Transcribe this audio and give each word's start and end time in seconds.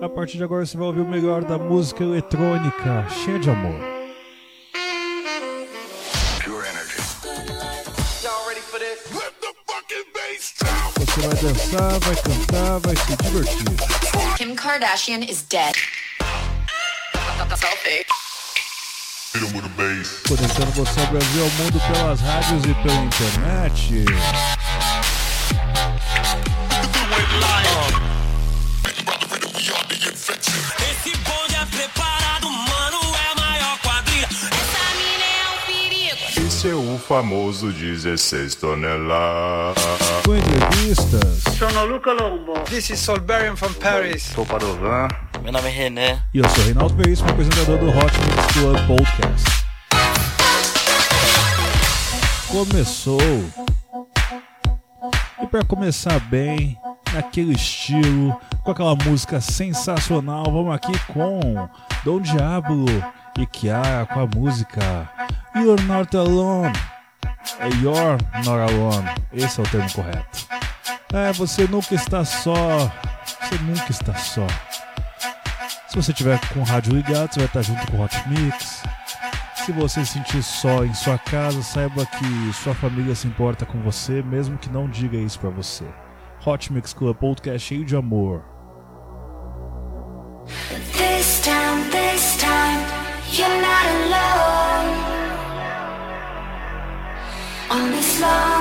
A 0.00 0.10
partir 0.10 0.36
de 0.36 0.44
agora 0.44 0.66
você 0.66 0.76
vai 0.76 0.88
ouvir 0.88 1.00
o 1.00 1.08
melhor 1.08 1.42
da 1.42 1.56
música 1.56 2.04
eletrônica, 2.04 3.06
cheia 3.24 3.38
de 3.38 3.48
amor. 3.48 3.74
Você 10.98 11.20
vai 11.20 11.36
dançar, 11.36 11.98
vai 12.00 12.16
cantar, 12.16 12.78
vai 12.80 12.96
se 12.96 13.16
divertir. 13.16 14.36
Kim 14.36 14.54
Kardashian 14.54 15.20
is 15.20 15.42
dead. 15.48 15.74
Conectando 20.28 20.72
você 20.72 21.00
ao 21.00 21.06
Brasil 21.06 21.42
ao 21.42 21.50
mundo 21.50 21.80
pelas 21.80 22.20
rádios 22.20 22.64
e 22.64 22.74
pela 22.82 22.94
internet. 22.96 24.04
Famoso 37.06 37.70
16 37.70 38.56
toneladas. 38.56 39.80
Com 40.24 40.34
entrevistas 40.34 41.44
Sono 41.56 41.84
Luca 41.84 42.12
Lombo. 42.12 42.54
This 42.64 42.90
is 42.90 42.98
Solberian 42.98 43.54
from 43.54 43.72
Paris. 43.74 44.24
Sou 44.24 44.44
Padovan. 44.44 45.06
Meu 45.40 45.52
nome 45.52 45.68
é 45.68 45.70
René. 45.70 46.22
e 46.34 46.38
eu 46.38 46.48
sou 46.48 46.64
Reinaldo 46.64 46.96
Veríssimo, 46.96 47.30
apresentador 47.30 47.78
do 47.78 47.88
Hot 47.90 48.12
Mix 48.18 48.46
Club 48.54 48.86
Podcast. 48.88 49.66
Começou. 52.48 53.20
E 55.40 55.46
para 55.46 55.64
começar 55.64 56.18
bem, 56.18 56.76
naquele 57.14 57.52
estilo, 57.52 58.36
com 58.64 58.70
aquela 58.72 58.96
música 58.96 59.40
sensacional, 59.40 60.44
vamos 60.44 60.74
aqui 60.74 60.98
com 61.12 61.68
Dom 62.04 62.20
Diablo 62.20 62.86
e 63.38 63.46
Kiara 63.46 64.06
com 64.06 64.20
a 64.20 64.26
música 64.26 65.08
You're 65.54 65.80
Not 65.84 66.16
Alone. 66.16 66.72
É 67.58 67.68
You're 67.82 68.18
Not 68.44 68.48
Alone. 68.48 69.08
Esse 69.32 69.60
é 69.60 69.62
o 69.62 69.68
termo 69.68 69.90
correto. 69.92 70.46
É, 71.12 71.32
você 71.32 71.66
nunca 71.66 71.94
está 71.94 72.24
só. 72.24 72.90
Você 73.40 73.58
nunca 73.62 73.90
está 73.90 74.14
só. 74.14 74.46
Se 75.88 75.96
você 75.96 76.12
tiver 76.12 76.38
com 76.52 76.60
o 76.60 76.64
rádio 76.64 76.94
ligado, 76.94 77.32
você 77.32 77.40
vai 77.40 77.46
estar 77.46 77.62
junto 77.62 77.90
com 77.90 77.98
o 77.98 78.04
Hot 78.04 78.28
Mix. 78.28 78.82
Se 79.64 79.72
você 79.72 80.04
se 80.04 80.12
sentir 80.12 80.42
só 80.42 80.84
em 80.84 80.94
sua 80.94 81.18
casa, 81.18 81.62
saiba 81.62 82.04
que 82.06 82.52
sua 82.52 82.74
família 82.74 83.14
se 83.14 83.26
importa 83.26 83.64
com 83.64 83.80
você, 83.80 84.22
mesmo 84.22 84.58
que 84.58 84.68
não 84.68 84.88
diga 84.88 85.16
isso 85.16 85.40
pra 85.40 85.50
você. 85.50 85.84
Hot 86.44 86.72
Mix 86.72 86.92
Club 86.92 87.16
Podcast 87.16 87.66
cheio 87.66 87.84
de 87.84 87.96
amor. 87.96 88.44
This 90.92 91.40
time, 91.42 91.90
this 91.90 92.36
time, 92.36 92.86
on 97.76 97.90
the 97.90 98.02
slide. 98.02 98.55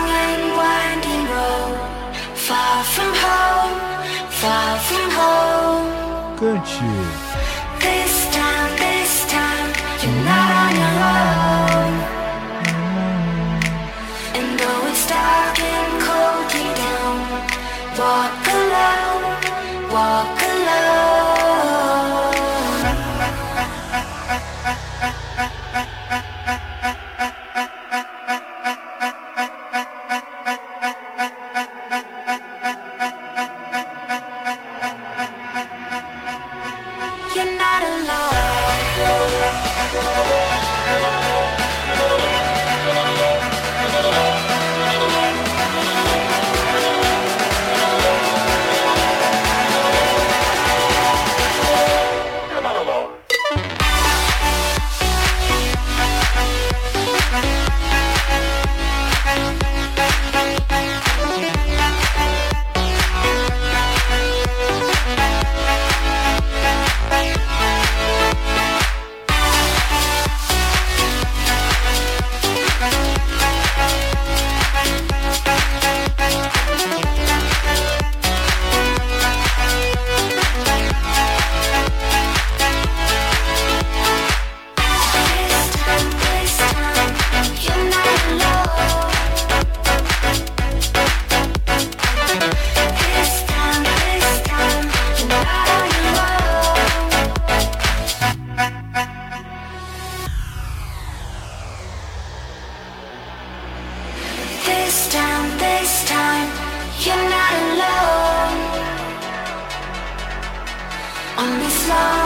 사 111.95 112.25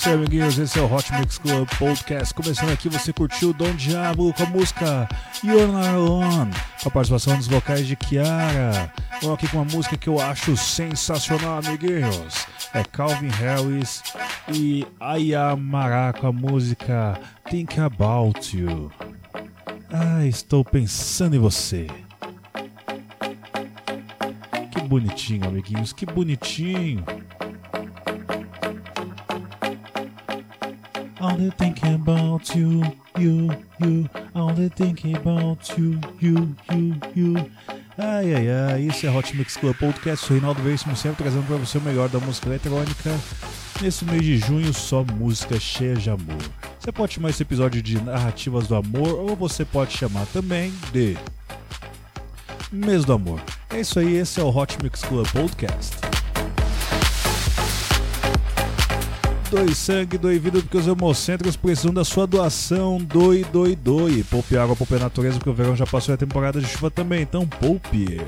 isso 0.00 0.08
aí, 0.08 0.14
amiguinhos. 0.14 0.58
Esse 0.58 0.78
é 0.78 0.82
o 0.82 0.90
Hot 0.90 1.12
Mix 1.12 1.36
Club 1.36 1.68
Podcast. 1.78 2.32
Começando 2.32 2.70
aqui, 2.70 2.88
você 2.88 3.12
curtiu 3.12 3.52
Don 3.52 3.74
Diablo 3.74 4.32
com 4.32 4.44
a 4.44 4.46
música 4.46 5.06
You're 5.44 5.70
Not 5.70 5.88
Alone, 5.88 6.52
com 6.82 6.88
a 6.88 6.90
participação 6.90 7.36
dos 7.36 7.46
vocais 7.46 7.86
de 7.86 7.96
Kiara. 7.96 8.90
Vamos 9.20 9.36
aqui 9.36 9.46
com 9.48 9.58
uma 9.58 9.66
música 9.66 9.98
que 9.98 10.08
eu 10.08 10.18
acho 10.18 10.56
sensacional, 10.56 11.58
amiguinhos. 11.58 12.46
É 12.72 12.82
Calvin 12.82 13.28
Harris 13.28 14.02
e 14.48 14.86
Ayamara 14.98 16.14
com 16.18 16.28
a 16.28 16.32
música 16.32 17.20
Think 17.50 17.78
About 17.78 18.56
You. 18.56 18.90
Ah, 19.92 20.24
estou 20.24 20.64
pensando 20.64 21.36
em 21.36 21.38
você 21.38 21.88
Que 24.72 24.80
bonitinho, 24.80 25.46
amiguinhos, 25.46 25.92
que 25.92 26.06
bonitinho. 26.06 27.04
Only 31.20 31.50
thinking 31.50 31.94
about 31.96 32.56
you, 32.56 32.82
you, 33.18 33.50
you. 33.78 34.08
Only 34.34 34.70
thinking 34.70 35.16
about 35.16 35.76
you, 35.76 36.00
you, 36.18 36.56
you, 36.72 36.94
you. 37.14 37.50
Ai, 37.98 38.34
ai, 38.34 38.48
ai. 38.48 38.80
Isso 38.86 39.06
é 39.06 39.10
Hot 39.10 39.36
Mix 39.36 39.58
Club 39.58 39.76
Podcast. 39.76 40.24
Sou 40.24 40.34
Reinaldo 40.34 40.62
Veríssimo, 40.62 40.96
sempre 40.96 41.22
trazendo 41.24 41.46
para 41.46 41.56
você 41.56 41.76
o 41.76 41.82
melhor 41.82 42.08
da 42.08 42.18
música 42.20 42.48
eletrônica. 42.48 43.10
Nesse 43.82 44.04
mês 44.06 44.22
de 44.22 44.38
junho, 44.38 44.72
só 44.72 45.04
música 45.04 45.60
cheia 45.60 45.94
de 45.94 46.08
amor. 46.08 46.38
Você 46.78 46.90
pode 46.90 47.12
chamar 47.12 47.28
esse 47.28 47.42
episódio 47.42 47.82
de 47.82 48.02
Narrativas 48.02 48.66
do 48.66 48.74
Amor 48.74 49.08
ou 49.08 49.36
você 49.36 49.64
pode 49.64 49.92
chamar 49.92 50.24
também 50.26 50.72
de 50.90 51.18
Mês 52.72 53.04
do 53.04 53.12
Amor. 53.12 53.42
É 53.68 53.80
isso 53.80 53.98
aí, 53.98 54.16
esse 54.16 54.40
é 54.40 54.42
o 54.42 54.48
Hot 54.48 54.78
Mix 54.82 55.02
Club 55.02 55.26
Podcast. 55.32 56.19
Doe 59.50 59.74
sangue, 59.74 60.16
doe 60.16 60.38
vida, 60.38 60.60
porque 60.60 60.76
os 60.76 60.86
hemocêntricos 60.86 61.56
precisam 61.56 61.92
da 61.92 62.04
sua 62.04 62.24
doação. 62.24 62.98
Doe, 62.98 63.44
doe, 63.52 63.74
doe. 63.74 64.22
Poupe 64.22 64.56
água, 64.56 64.76
poupe 64.76 64.94
a 64.94 65.00
natureza, 65.00 65.38
porque 65.38 65.50
o 65.50 65.54
verão 65.54 65.74
já 65.74 65.84
passou 65.84 66.12
e 66.12 66.14
a 66.14 66.18
temporada 66.18 66.60
de 66.60 66.68
chuva 66.68 66.88
também, 66.88 67.22
então 67.22 67.44
poupe. 67.44 68.20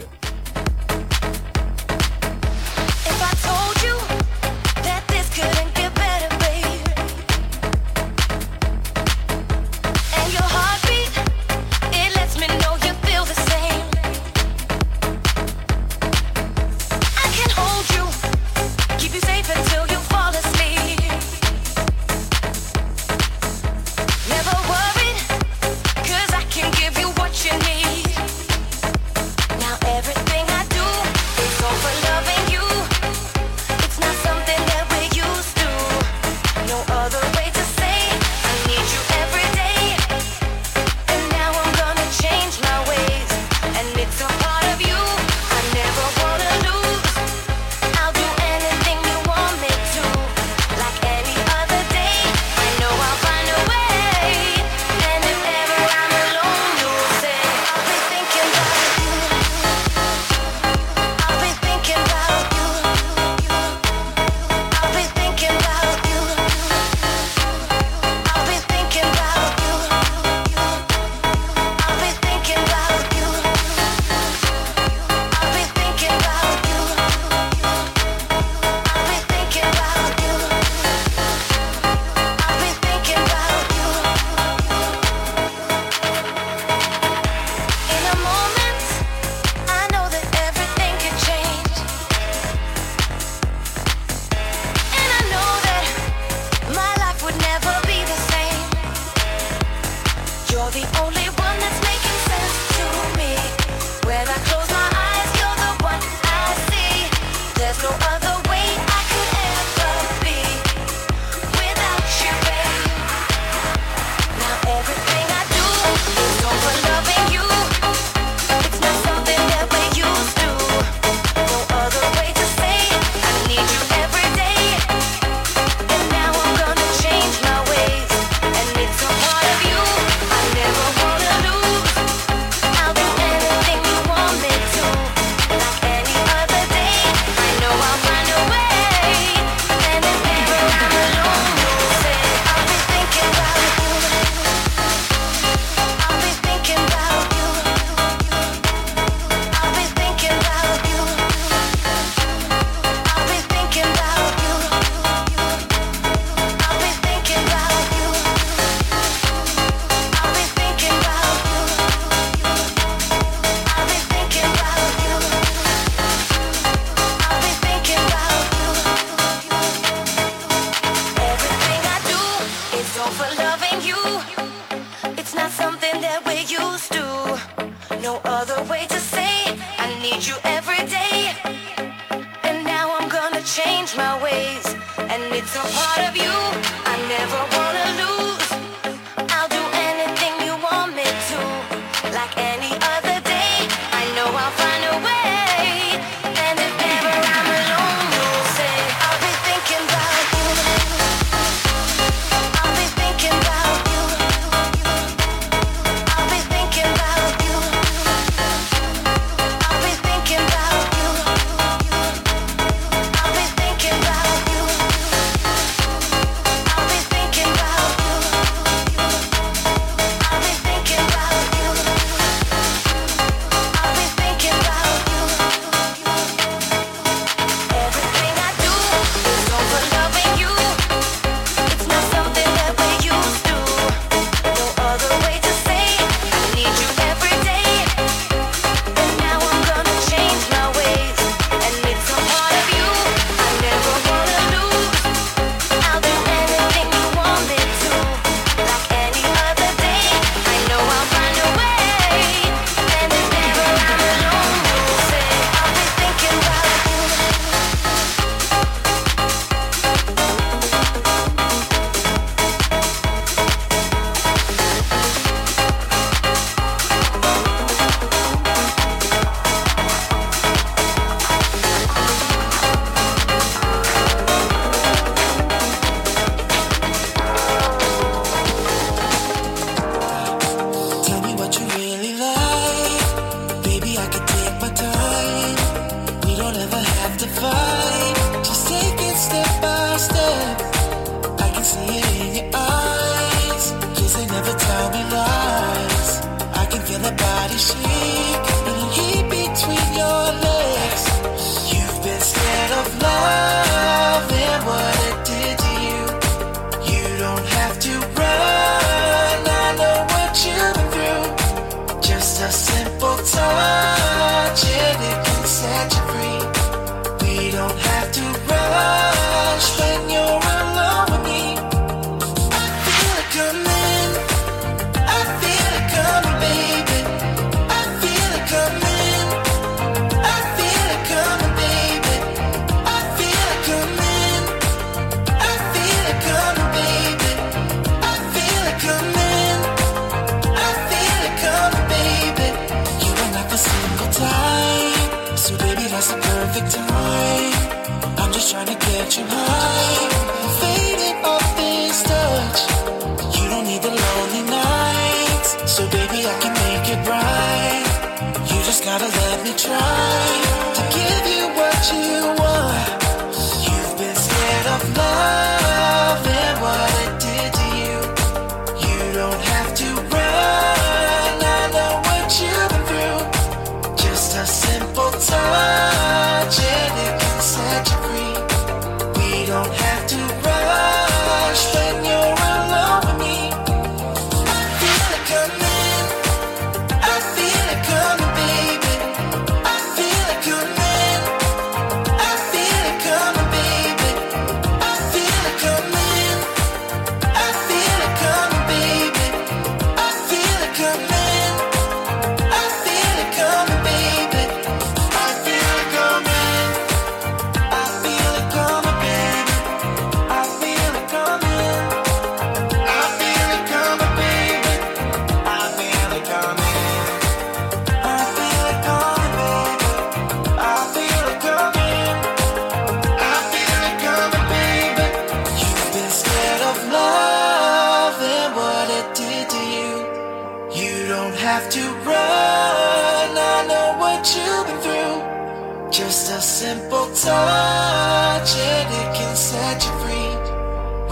what 349.12 349.28
you 349.28 349.36
want. 349.36 349.41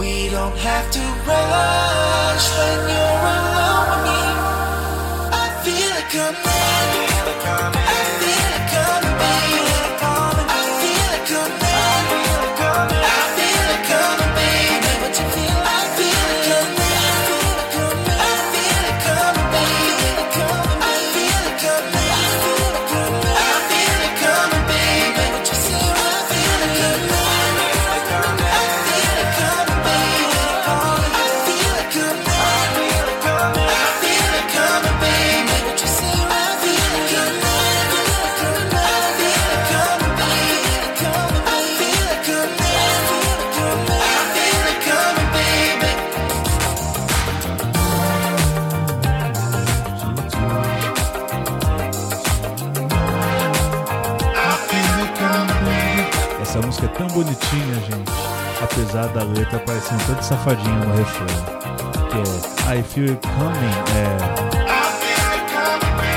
We 0.01 0.29
don't 0.29 0.57
have 0.57 0.89
to 0.89 0.99
rush 0.99 2.45
when 2.57 2.79
you're 2.89 3.23
alone 3.37 3.85
with 3.91 4.03
me. 4.07 4.21
I 5.31 5.61
feel 5.63 5.93
it 6.01 6.09
coming. 6.09 6.41
I 6.41 6.89
feel 6.91 7.27
it 7.31 7.39
coming. 7.43 8.00
apesar 58.81 59.07
da 59.09 59.23
letra 59.23 59.59
parecendo 59.59 60.03
tanto 60.07 60.23
safadinha 60.23 60.73
no 60.73 60.95
refrão. 60.95 61.27
Que 62.09 62.17
é 62.71 62.79
I 62.79 62.83
Feel 62.83 63.11
It 63.11 63.27
Coming, 63.27 63.75
é, 63.95 64.05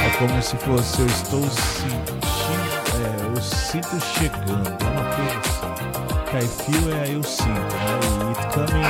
é 0.06 0.10
como 0.18 0.42
se 0.42 0.56
fosse 0.56 1.00
eu 1.00 1.06
estou 1.06 1.42
sentindo, 1.42 2.20
é, 3.04 3.36
eu 3.36 3.42
sinto 3.42 4.00
chegando, 4.00 4.66
é 4.66 4.84
uma 4.90 5.04
coisa 5.14 5.38
assim. 5.40 5.68
Que 6.30 6.38
I 6.38 6.48
Feel 6.48 6.94
é 6.94 7.14
eu 7.14 7.22
sinto, 7.22 7.50
né? 7.52 8.00
E 8.08 8.28
It 8.28 8.42
Coming 8.54 8.84
é, 8.84 8.88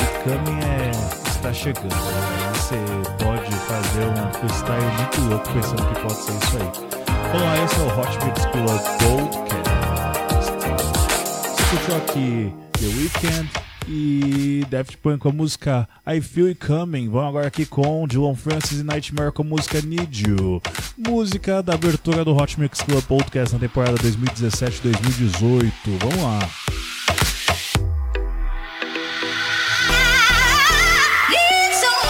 It 0.00 0.14
Coming 0.24 0.60
é 0.64 0.90
está 1.26 1.52
chegando. 1.52 1.94
Né? 1.94 2.52
Você 2.54 2.78
pode 3.22 3.52
fazer 3.66 4.06
um 4.06 4.32
freestyle 4.32 4.90
muito 4.96 5.20
louco 5.28 5.52
pensando 5.52 5.84
que 5.86 6.00
pode 6.00 6.14
ser 6.14 6.32
isso 6.32 6.56
aí. 6.56 6.70
Olá, 7.34 7.52
esse 7.64 7.76
é 7.78 7.82
o 7.82 7.88
Hot 8.00 8.18
Mix 8.24 8.46
Club 8.46 8.80
Gold, 9.02 9.49
escutou 11.72 11.96
aqui 11.98 12.52
The 12.72 12.86
Weeknd 12.86 13.48
e 13.86 14.66
Daft 14.68 14.96
Punk 14.96 15.20
com 15.20 15.28
a 15.28 15.32
música 15.32 15.88
I 16.04 16.20
Feel 16.20 16.48
It 16.48 16.66
Coming. 16.66 17.08
Vamos 17.08 17.28
agora 17.28 17.46
aqui 17.46 17.64
com 17.64 18.08
Dylan 18.08 18.34
Francis 18.34 18.80
e 18.80 18.82
Nightmare 18.82 19.30
com 19.30 19.42
a 19.42 19.44
música 19.44 19.80
Need 19.80 20.28
You. 20.28 20.60
Música 20.98 21.62
da 21.62 21.74
abertura 21.74 22.24
do 22.24 22.34
Hot 22.34 22.58
Mix 22.58 22.80
Club 22.80 23.04
Podcast 23.04 23.54
na 23.54 23.60
temporada 23.60 23.96
2017-2018. 23.98 25.72
Vamos 26.00 26.22
lá. 26.22 26.40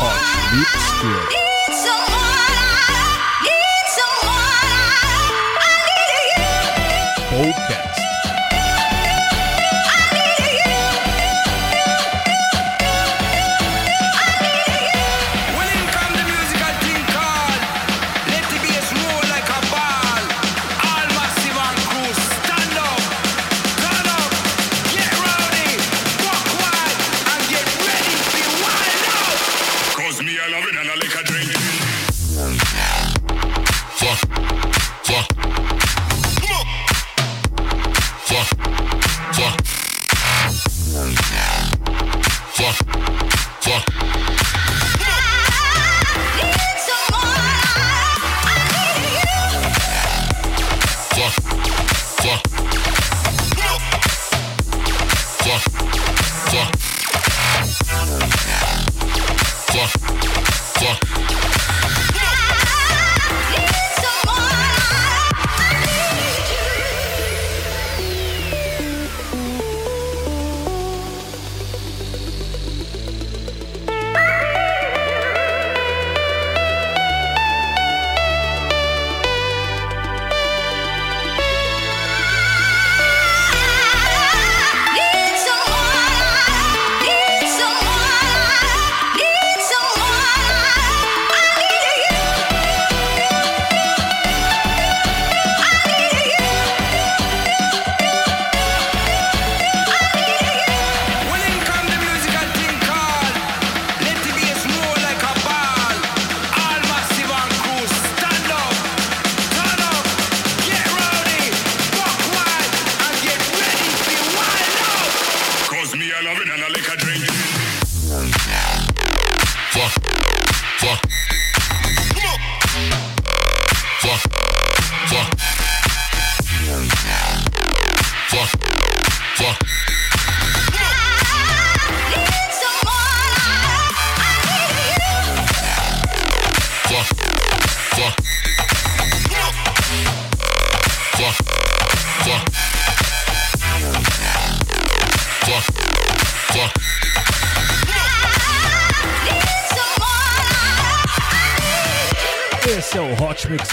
Hot 0.00 0.56
Mix 0.56 0.70
Club. 1.00 1.39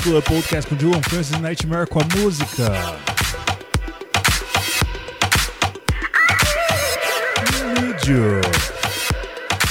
Club 0.07 0.23
Podcast 0.23 0.69
com 0.69 0.75
Dylan 0.77 1.01
Francis 1.01 1.37
Nightmare 1.41 1.85
com 1.85 1.99
a 1.99 2.03
música. 2.17 2.71
Vídeo. 7.75 8.39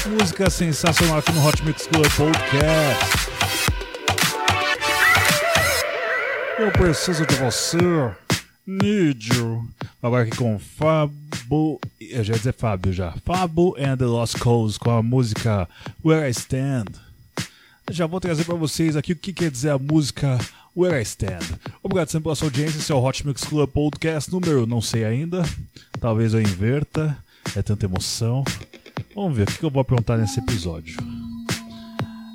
Música 0.07 0.51
sensacional 0.51 1.21
aqui 1.21 1.33
no 1.33 1.43
Hot 1.43 1.65
Mix 1.65 1.87
Club 1.87 2.07
Podcast. 2.15 3.17
Eu 6.59 6.71
preciso 6.73 7.25
de 7.25 7.35
você. 7.37 7.79
You. 8.67 9.67
Agora 10.03 10.25
aqui 10.25 10.37
com 10.37 10.59
Fabo. 10.59 11.81
Eu 11.99 12.23
já 12.23 12.35
ia 12.35 12.39
dizer 12.39 12.53
Fábio 12.53 12.93
já. 12.93 13.15
Fabo 13.25 13.75
and 13.79 13.97
the 13.97 14.05
Lost 14.05 14.39
Coast 14.39 14.79
com 14.79 14.91
a 14.91 15.03
música 15.03 15.67
Where 16.05 16.29
I 16.29 16.33
Stand. 16.33 17.06
Já 17.91 18.07
vou 18.07 18.21
trazer 18.21 18.45
para 18.45 18.55
vocês 18.55 18.97
aqui 18.97 19.13
o 19.13 19.17
que 19.17 19.33
quer 19.33 19.51
dizer 19.51 19.71
a 19.71 19.79
música 19.79 20.39
Where 20.77 20.99
I 20.99 21.03
Stand. 21.03 21.39
Obrigado 21.83 22.09
sempre 22.09 22.25
pela 22.25 22.35
sua 22.35 22.49
audiência. 22.49 22.79
Esse 22.79 22.93
é 22.93 22.95
o 22.95 23.03
Hot 23.03 23.27
Mix 23.27 23.45
Club 23.45 23.71
Podcast 23.71 24.31
número, 24.31 24.67
não 24.67 24.81
sei 24.81 25.05
ainda. 25.05 25.43
Talvez 26.01 26.35
eu 26.35 26.41
inverta. 26.41 27.17
É 27.55 27.63
tanta 27.63 27.87
emoção. 27.87 28.45
Vamos 29.15 29.37
ver 29.37 29.49
o 29.49 29.53
que 29.53 29.65
eu 29.65 29.71
vou 29.71 29.81
aprontar 29.81 30.19
nesse 30.19 30.41
episódio. 30.41 30.97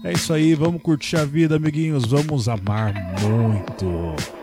É 0.03 0.13
isso 0.13 0.33
aí, 0.33 0.55
vamos 0.55 0.81
curtir 0.81 1.17
a 1.17 1.25
vida, 1.25 1.57
amiguinhos. 1.57 2.05
Vamos 2.05 2.47
amar 2.47 2.93
muito. 3.21 4.40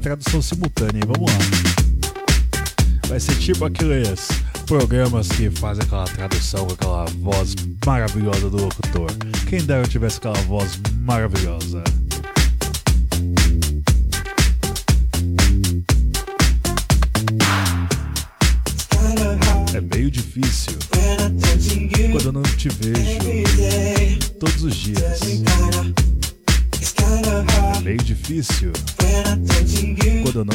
Tradução 0.00 0.42
simultânea, 0.42 1.02
vamos 1.06 1.30
lá. 1.30 1.38
Vai 3.08 3.20
ser 3.20 3.36
tipo 3.36 3.64
aqueles 3.64 4.28
programas 4.66 5.28
que 5.28 5.50
fazem 5.50 5.84
aquela 5.84 6.04
tradução 6.04 6.66
com 6.66 6.72
aquela 6.72 7.04
voz 7.20 7.54
maravilhosa 7.84 8.48
do 8.48 8.56
locutor. 8.56 9.10
Quem 9.48 9.62
dera 9.62 9.82
eu 9.82 9.88
tivesse 9.88 10.18
aquela 10.18 10.40
voz 10.42 10.80
maravilhosa. 11.00 11.82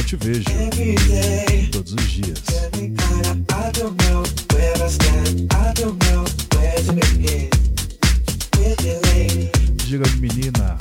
Te 0.08 0.16
vejo 0.16 0.46
todos 1.70 1.92
os 1.92 2.10
dias. 2.10 2.42
Diga 9.86 10.06
menina, 10.20 10.78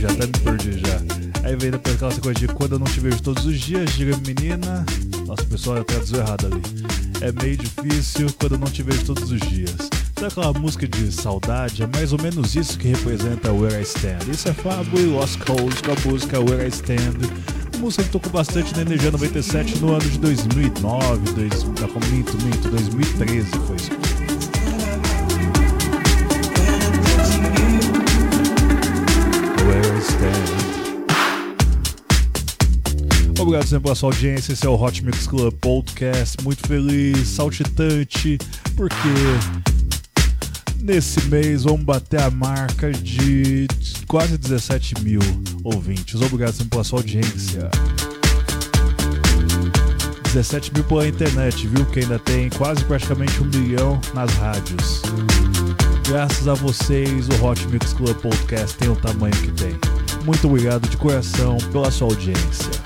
já 0.00 0.08
até 0.08 0.26
me 0.26 0.32
perdi 0.42 0.80
já. 0.80 1.00
Aí 1.44 1.54
vem 1.54 1.70
depois 1.70 1.94
aquela 1.94 2.12
coisa 2.20 2.40
de 2.40 2.48
quando 2.48 2.72
eu 2.72 2.78
não 2.80 2.86
te 2.86 2.98
vejo 2.98 3.22
todos 3.22 3.46
os 3.46 3.60
dias, 3.60 3.92
diga 3.92 4.16
menina. 4.26 4.84
Nossa, 5.24 5.44
pessoal, 5.44 5.84
traduziu 5.84 6.18
errado 6.18 6.46
ali. 6.46 6.77
É 7.20 7.32
meio 7.32 7.56
difícil 7.56 8.28
quando 8.38 8.56
não 8.56 8.68
te 8.68 8.82
vejo 8.82 9.04
todos 9.06 9.30
os 9.30 9.40
dias. 9.40 9.74
Sabe 10.14 10.26
aquela 10.28 10.52
música 10.52 10.86
de 10.86 11.10
saudade? 11.12 11.82
É 11.82 11.86
mais 11.86 12.12
ou 12.12 12.22
menos 12.22 12.54
isso 12.54 12.78
que 12.78 12.88
representa 12.88 13.52
Where 13.52 13.80
I 13.80 13.82
Stand. 13.82 14.30
Isso 14.32 14.48
é 14.48 14.52
Fábio 14.52 15.00
e 15.00 15.06
Lost 15.06 15.38
Coast 15.38 15.82
com 15.82 15.92
a 15.92 16.10
música 16.12 16.40
Where 16.40 16.64
I 16.64 16.68
Stand. 16.68 17.18
Música 17.78 18.04
que 18.04 18.10
tocou 18.10 18.30
bastante 18.32 18.74
na 18.74 18.82
Energia 18.82 19.10
97 19.10 19.78
no 19.78 19.92
ano 19.92 20.08
de 20.08 20.18
2009, 20.18 21.32
dois, 21.32 21.64
não, 21.64 22.10
minto, 22.10 22.36
minto, 22.44 22.68
2013 22.70 23.50
foi 23.66 23.76
isso. 23.76 24.17
Obrigado 33.48 33.66
sempre 33.66 33.84
pela 33.84 33.94
sua 33.94 34.10
audiência. 34.10 34.52
Esse 34.52 34.66
é 34.66 34.68
o 34.68 34.78
Hot 34.78 35.02
Mix 35.02 35.26
Club 35.26 35.54
Podcast. 35.54 36.36
Muito 36.44 36.68
feliz, 36.68 37.28
saltitante, 37.28 38.36
porque 38.76 39.08
nesse 40.82 41.18
mês 41.28 41.64
vamos 41.64 41.80
bater 41.80 42.20
a 42.20 42.30
marca 42.30 42.92
de 42.92 43.66
quase 44.06 44.36
17 44.36 45.02
mil 45.02 45.20
ouvintes. 45.64 46.20
Obrigado 46.20 46.52
sempre 46.52 46.68
pela 46.68 46.84
sua 46.84 46.98
audiência. 46.98 47.70
17 50.24 50.74
mil 50.74 50.84
pela 50.84 51.08
internet, 51.08 51.66
viu? 51.68 51.86
Que 51.86 52.00
ainda 52.00 52.18
tem 52.18 52.50
quase 52.50 52.84
praticamente 52.84 53.42
um 53.42 53.46
milhão 53.46 53.98
nas 54.12 54.30
rádios. 54.34 55.00
Graças 56.06 56.46
a 56.46 56.52
vocês, 56.52 57.30
o 57.30 57.42
Hot 57.42 57.66
Mix 57.68 57.94
Club 57.94 58.14
Podcast 58.18 58.76
tem 58.76 58.90
o 58.90 58.96
tamanho 58.96 59.34
que 59.36 59.50
tem. 59.52 59.74
Muito 60.26 60.46
obrigado 60.46 60.86
de 60.86 60.98
coração 60.98 61.56
pela 61.72 61.90
sua 61.90 62.08
audiência. 62.08 62.77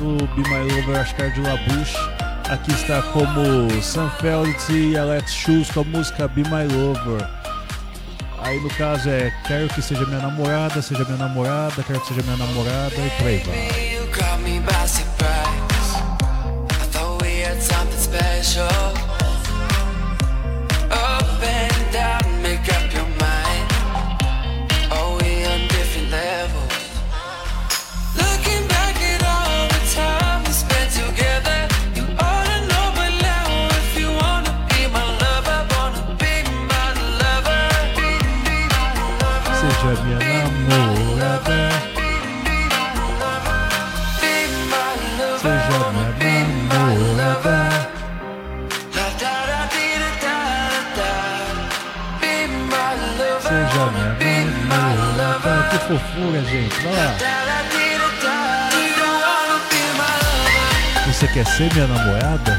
Passado, 0.00 0.16
Be 0.34 0.42
My 0.48 0.72
Lover, 0.72 1.14
que 1.14 1.22
era 1.22 1.30
de 1.30 1.40
Labush. 1.40 1.94
Aqui 2.48 2.72
está 2.72 3.02
como 3.12 3.82
Sam 3.82 4.10
Felix 4.20 4.68
e 4.68 4.96
Alex 4.96 5.32
Shoes 5.32 5.70
com 5.70 5.80
a 5.80 5.84
música 5.84 6.26
Be 6.28 6.42
My 6.44 6.64
Lover. 6.72 7.28
Aí 8.42 8.58
no 8.60 8.70
caso 8.70 9.08
é 9.08 9.32
quero 9.46 9.68
que 9.68 9.82
seja 9.82 10.04
minha 10.06 10.20
namorada, 10.20 10.80
seja 10.80 11.04
minha 11.04 11.18
namorada, 11.18 11.82
quero 11.82 12.00
que 12.00 12.08
seja 12.08 12.22
minha 12.22 12.36
namorada 12.36 12.94
e 12.96 13.10
por 13.18 13.26
aí 13.26 13.38
vai. 13.46 14.00
Você 61.20 61.28
quer 61.28 61.46
ser 61.48 61.70
minha 61.74 61.86
namorada? 61.86 62.58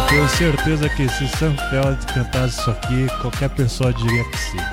Eu 0.00 0.06
tenho 0.08 0.28
certeza 0.28 0.88
que 0.88 1.08
se 1.08 1.28
Sam 1.28 1.54
Felix 1.70 2.04
cantasse 2.06 2.60
isso 2.60 2.70
aqui, 2.72 3.06
qualquer 3.20 3.50
pessoa 3.50 3.92
diria 3.92 4.24
que 4.24 4.36
sim. 4.36 4.71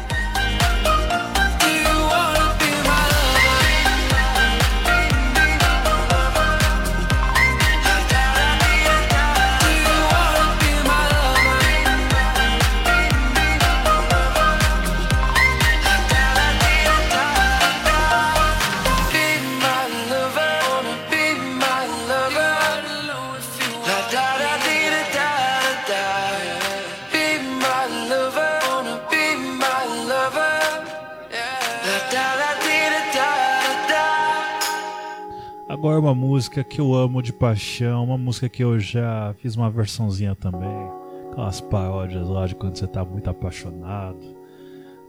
Música 36.50 36.64
que 36.64 36.82
eu 36.82 36.96
amo 36.96 37.22
de 37.22 37.32
paixão, 37.32 38.04
uma 38.04 38.18
música 38.18 38.50
que 38.50 38.64
eu 38.64 38.80
já 38.80 39.36
fiz 39.38 39.56
uma 39.56 39.70
versãozinha 39.70 40.34
também. 40.34 40.90
Aquelas 41.30 41.62
paródias 41.62 42.28
lá 42.28 42.48
de 42.48 42.56
quando 42.56 42.76
você 42.76 42.88
tá 42.88 43.06
muito 43.06 43.30
apaixonado. 43.30 44.18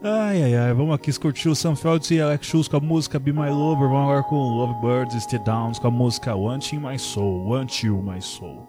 Ai 0.03 0.43
ai 0.43 0.55
ai, 0.55 0.73
vamos 0.73 0.93
aqui 0.93 1.11
curtir 1.19 1.49
o 1.49 1.55
Sam 1.55 1.75
Felds 1.75 2.11
e 2.11 2.21
Alex 2.21 2.45
Schultz 2.45 2.67
com 2.67 2.77
a 2.77 2.79
música 2.79 3.17
Be 3.17 3.33
My 3.33 3.49
Lover. 3.49 3.89
Vamos 3.89 4.03
agora 4.03 4.23
com 4.23 4.35
Lovebirds 4.35 5.15
e 5.15 5.21
Stay 5.21 5.39
Downs 5.39 5.79
com 5.79 5.87
a 5.87 5.91
música 5.91 6.35
Want 6.35 6.73
In 6.73 6.79
My 6.79 6.99
Soul, 6.99 7.49
Want 7.49 7.81
You 7.81 8.03
My 8.03 8.21
Soul. 8.21 8.67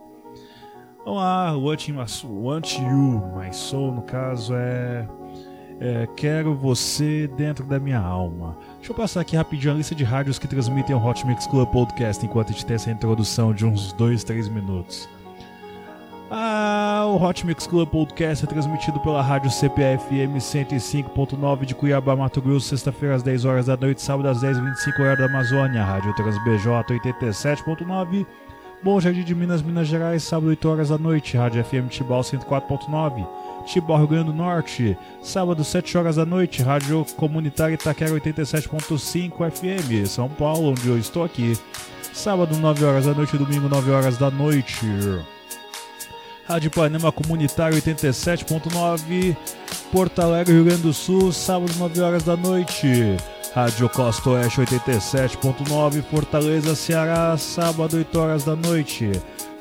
Vamos 1.05 1.21
lá, 1.21 1.55
Want, 1.55 1.89
my, 1.89 2.07
Want 2.25 2.79
You 2.79 3.23
My 3.37 3.53
Soul, 3.53 3.93
no 3.93 4.03
caso 4.03 4.55
é, 4.55 5.07
é 5.85 6.07
Quero 6.14 6.55
Você 6.55 7.27
Dentro 7.37 7.64
da 7.64 7.81
Minha 7.81 7.99
Alma. 7.99 8.57
Deixa 8.77 8.92
eu 8.92 8.97
passar 8.97 9.21
aqui 9.21 9.35
rapidinho 9.35 9.75
a 9.75 9.77
lista 9.77 9.97
de 9.97 10.05
rádios 10.05 10.38
que 10.38 10.47
transmitem 10.47 10.95
o 10.95 11.05
Hot 11.05 11.27
Mix 11.27 11.45
Club 11.49 11.68
Podcast 11.71 12.25
enquanto 12.25 12.51
a 12.51 12.53
gente 12.53 12.64
tem 12.64 12.77
essa 12.77 12.88
introdução 12.88 13.53
de 13.53 13.66
uns 13.66 13.92
2, 13.95 14.23
3 14.23 14.49
minutos. 14.49 15.09
Ah, 16.31 17.03
o 17.09 17.21
Hot 17.21 17.45
Mix 17.45 17.66
Club 17.66 17.88
Podcast 17.88 18.45
é 18.45 18.49
transmitido 18.49 19.01
pela 19.01 19.21
rádio 19.21 19.51
CPFM 19.51 20.37
105.9 20.38 21.64
de 21.64 21.75
Cuiabá, 21.75 22.14
Mato 22.14 22.40
Grosso, 22.40 22.68
sexta-feira 22.68 23.16
às 23.16 23.23
10 23.25 23.45
horas 23.45 23.66
da 23.66 23.77
noite, 23.77 24.01
sábado 24.01 24.29
às 24.29 24.40
10h25 24.40 25.01
horário 25.01 25.18
da 25.18 25.27
Amazônia, 25.27 25.83
rádio 25.83 26.14
TransBJ 26.14 26.68
87.9, 26.68 28.25
Bom 28.85 29.01
Jardim 29.01 29.25
de 29.25 29.35
Minas, 29.35 29.61
Minas 29.61 29.88
Gerais, 29.88 30.23
sábado 30.23 30.49
8 30.49 30.68
horas 30.68 30.88
da 30.90 30.97
noite, 30.97 31.37
rádio 31.37 31.62
FM 31.64 31.88
Tibau 31.90 32.21
104.9, 32.21 33.27
Tibau, 33.62 33.96
Rio 33.98 34.07
Grande 34.07 34.27
do 34.27 34.33
Norte, 34.33 34.96
sábado 35.22 35.64
7 35.64 35.96
horas 35.96 36.16
da 36.16 36.27
noite, 36.27 36.62
rádio 36.62 37.07
comunitária 37.16 37.75
Itaquera 37.75 38.11
87.5 38.11 39.51
FM, 39.51 40.09
São 40.09 40.29
Paulo, 40.29 40.70
onde 40.70 40.88
eu 40.88 40.98
estou 40.98 41.25
aqui, 41.25 41.57
sábado 42.12 42.57
9 42.57 42.85
horas 42.85 43.07
da 43.07 43.14
noite, 43.14 43.38
domingo 43.38 43.68
9 43.68 43.90
horas 43.90 44.18
da 44.18 44.31
noite. 44.31 44.87
Rádio 46.46 46.70
Panema 46.70 47.11
Comunitário 47.12 47.81
87.9, 47.81 49.37
Porto 49.90 50.20
Alegre, 50.20 50.55
Rio 50.55 50.64
Grande 50.64 50.83
do 50.83 50.92
Sul, 50.92 51.33
sábado 51.33 51.72
9 51.79 52.01
horas 52.01 52.25
da 52.25 52.37
noite. 52.37 53.16
Rádio 53.55 53.88
Costa 53.88 54.31
Oeste 54.31 54.61
87.9, 54.62 56.03
Fortaleza, 56.03 56.75
Ceará, 56.75 57.37
sábado 57.37 57.96
8 57.98 58.18
horas 58.18 58.44
da 58.44 58.57
noite. 58.57 59.12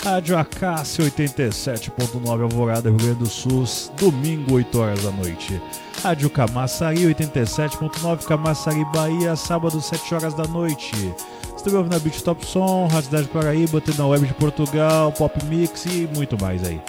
Rádio 0.03 0.35
Acácia 0.35 1.05
87.9, 1.05 2.41
Alvorada, 2.41 2.89
Rio 2.89 2.97
Grande 2.97 3.19
do 3.19 3.27
Sul, 3.27 3.65
domingo 3.99 4.55
8 4.55 4.79
horas 4.79 5.03
da 5.03 5.11
noite. 5.11 5.61
Rádio 6.01 6.27
Camaçari 6.27 7.01
87.9, 7.01 8.25
Camaçari, 8.25 8.83
Bahia, 8.85 9.35
sábado 9.35 9.79
7 9.79 10.15
horas 10.15 10.33
da 10.33 10.45
noite. 10.45 10.91
Esteve 11.55 11.75
ouvindo 11.75 11.95
a 11.95 11.99
Beat 11.99 12.19
Top 12.23 12.43
Som, 12.43 12.87
Rádio 12.87 13.05
Cidade 13.05 13.23
de 13.27 13.29
Paraíba, 13.29 13.79
tem 13.79 13.93
na 13.95 14.07
Web 14.07 14.25
de 14.25 14.33
Portugal, 14.33 15.11
Pop 15.11 15.45
Mix 15.45 15.85
e 15.85 16.09
muito 16.15 16.35
mais 16.41 16.63
aí. 16.63 16.81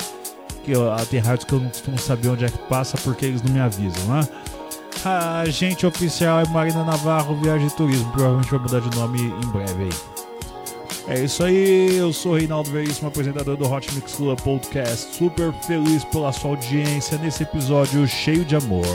Que 0.65 0.73
eu, 0.73 0.91
ah, 0.91 1.05
tem 1.05 1.21
rádios 1.21 1.45
que 1.45 1.53
eu 1.53 1.61
não 1.61 1.69
costumo 1.69 1.99
saber 1.99 2.29
onde 2.29 2.47
é 2.47 2.49
que 2.49 2.59
passa 2.67 2.97
porque 3.05 3.27
eles 3.27 3.43
não 3.43 3.53
me 3.53 3.61
avisam, 3.61 4.05
né? 4.07 4.27
A 5.05 5.41
agente 5.41 5.85
oficial 5.85 6.41
é 6.41 6.49
Marina 6.49 6.83
Navarro, 6.83 7.37
Viagem 7.43 7.67
e 7.67 7.71
Turismo. 7.73 8.11
Provavelmente 8.13 8.51
vai 8.51 8.61
mudar 8.61 8.81
de 8.81 8.97
nome 8.97 9.21
em 9.21 9.49
breve 9.49 9.83
aí. 9.83 10.12
É 11.09 11.19
isso 11.19 11.43
aí, 11.43 11.97
eu 11.97 12.13
sou 12.13 12.37
Reinaldo 12.37 12.71
Veríssimo, 12.71 13.09
apresentador 13.09 13.57
do 13.57 13.69
Hot 13.69 13.93
Mix 13.93 14.15
Club 14.15 14.41
Podcast. 14.41 15.17
Super 15.17 15.53
feliz 15.67 16.05
pela 16.05 16.33
sua 16.33 16.53
audiência 16.53 17.19
nesse 17.19 17.43
episódio 17.43 18.07
cheio 18.07 18.45
de 18.45 18.55
amor. 18.55 18.87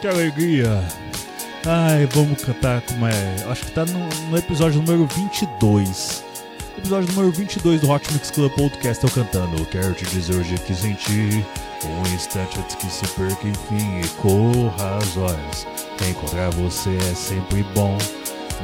Que 0.00 0.08
alegria! 0.08 0.82
Ai, 1.64 2.06
vamos 2.12 2.42
cantar 2.42 2.82
como 2.82 3.06
é. 3.06 3.36
Acho 3.48 3.64
que 3.64 3.72
tá 3.72 3.84
no, 3.86 4.30
no 4.30 4.36
episódio 4.36 4.82
número 4.82 5.06
22. 5.06 6.24
Episódio 6.78 7.08
número 7.14 7.30
22 7.30 7.80
do 7.80 7.90
Hot 7.90 8.12
Mix 8.12 8.30
Club 8.32 8.52
Podcast 8.52 9.04
eu 9.04 9.10
cantando. 9.10 9.64
Quero 9.66 9.94
te 9.94 10.04
dizer 10.06 10.34
hoje 10.34 10.58
que 10.58 10.74
senti 10.74 11.44
um 11.86 12.14
instante 12.14 12.58
antes 12.58 12.74
que 12.74 12.86
se 12.86 13.06
perca, 13.08 13.46
enfim, 13.46 14.00
e 14.00 14.08
corra 14.20 14.98
as 14.98 15.16
horas. 15.16 15.66
Encontrar 16.10 16.50
você 16.50 16.90
é 16.96 17.14
sempre 17.14 17.62
bom. 17.74 17.96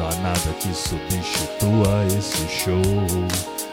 Não 0.00 0.08
há 0.08 0.14
nada 0.14 0.52
que 0.58 0.74
substitua 0.74 2.06
esse 2.16 2.48
show. 2.48 2.80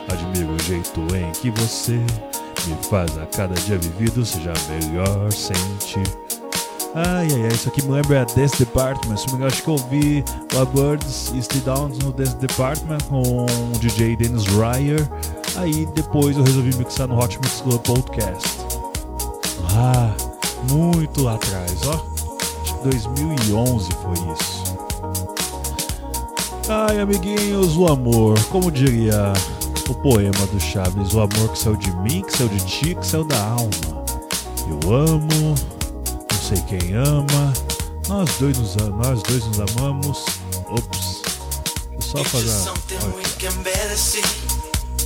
Admiro 0.09 0.55
o 0.55 0.63
jeito 0.63 0.99
em 1.15 1.31
que 1.31 1.49
você 1.51 1.93
me 2.67 2.75
faz 2.89 3.17
a 3.17 3.25
cada 3.27 3.53
dia 3.61 3.77
vivido 3.77 4.25
seja 4.25 4.51
melhor 4.69 5.31
sentir. 5.31 6.03
Ai, 6.93 7.29
ai, 7.31 7.43
ai, 7.43 7.47
isso 7.47 7.69
aqui 7.69 7.81
me 7.81 7.91
lembra 7.91 8.25
Dance 8.35 8.57
Department. 8.57 9.15
Se 9.15 9.33
me 9.33 9.45
acho 9.45 9.63
que 9.63 9.69
eu 9.69 9.75
ouvi 9.75 10.25
La 10.53 10.65
Birds 10.65 11.31
e 11.33 11.41
Stay 11.41 11.61
Downs 11.61 11.97
no 11.99 12.11
Dance 12.11 12.35
Department 12.35 12.97
com 13.07 13.45
o 13.45 13.79
DJ 13.79 14.17
Dennis 14.17 14.47
Ryer. 14.47 15.07
Aí 15.55 15.85
depois 15.95 16.35
eu 16.35 16.43
resolvi 16.43 16.75
mixar 16.75 17.07
no 17.07 17.17
Hot 17.17 17.37
Mix 17.37 17.61
Club 17.61 17.81
Podcast. 17.83 18.49
Ah, 19.73 20.13
muito 20.69 21.23
lá 21.23 21.35
atrás, 21.35 21.87
ó. 21.87 22.05
Acho 22.63 22.75
que 22.79 22.83
2011 22.83 23.89
foi 23.93 24.33
isso. 24.33 24.56
Ai, 26.69 26.99
amiguinhos, 26.99 27.77
o 27.77 27.87
amor, 27.87 28.37
como 28.49 28.69
diria 28.69 29.31
o 29.87 29.95
poema 29.95 30.45
do 30.47 30.59
Chaves, 30.59 31.13
o 31.13 31.21
amor 31.21 31.49
que 31.53 31.59
saiu 31.59 31.77
de 31.77 31.89
mim, 31.97 32.21
que 32.21 32.37
saiu 32.37 32.49
de 32.49 32.59
ti, 32.65 32.93
que 32.93 33.07
saiu 33.07 33.23
da 33.23 33.41
alma. 33.41 34.05
Eu 34.69 34.93
amo, 34.93 35.55
não 36.29 36.41
sei 36.41 36.59
quem 36.67 36.93
ama, 36.93 37.53
nós 38.09 38.29
dois 38.37 38.57
nos, 38.57 38.75
nós 38.75 39.23
dois 39.23 39.45
nos 39.45 39.59
amamos. 39.61 40.25
Ops, 40.67 41.21
deixa 41.89 41.95
eu 41.95 42.01
só 42.01 42.23
fazer. 42.25 42.69
Olha, 43.01 43.23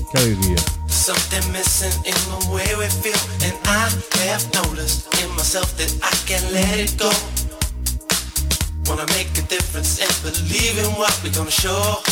que 0.09 0.17
alegria. 0.17 0.57
Something 0.87 1.51
missing 1.51 1.93
in 2.05 2.13
the 2.13 2.51
way 2.51 2.75
we 2.75 2.87
feel, 2.89 3.13
and 3.43 3.53
I 3.67 3.87
have 4.27 4.45
noticed 4.53 5.07
in 5.21 5.29
myself 5.35 5.75
that 5.77 5.93
I 6.01 6.15
can't 6.25 6.51
let 6.51 6.79
it 6.79 6.97
go. 6.97 7.11
Wanna 8.91 9.07
make 9.13 9.31
a 9.39 9.41
difference 9.47 10.03
and 10.03 10.11
believe 10.21 10.77
in 10.77 10.91
what 10.99 11.17
we're 11.23 11.31
gonna 11.31 11.49
show. 11.49 12.03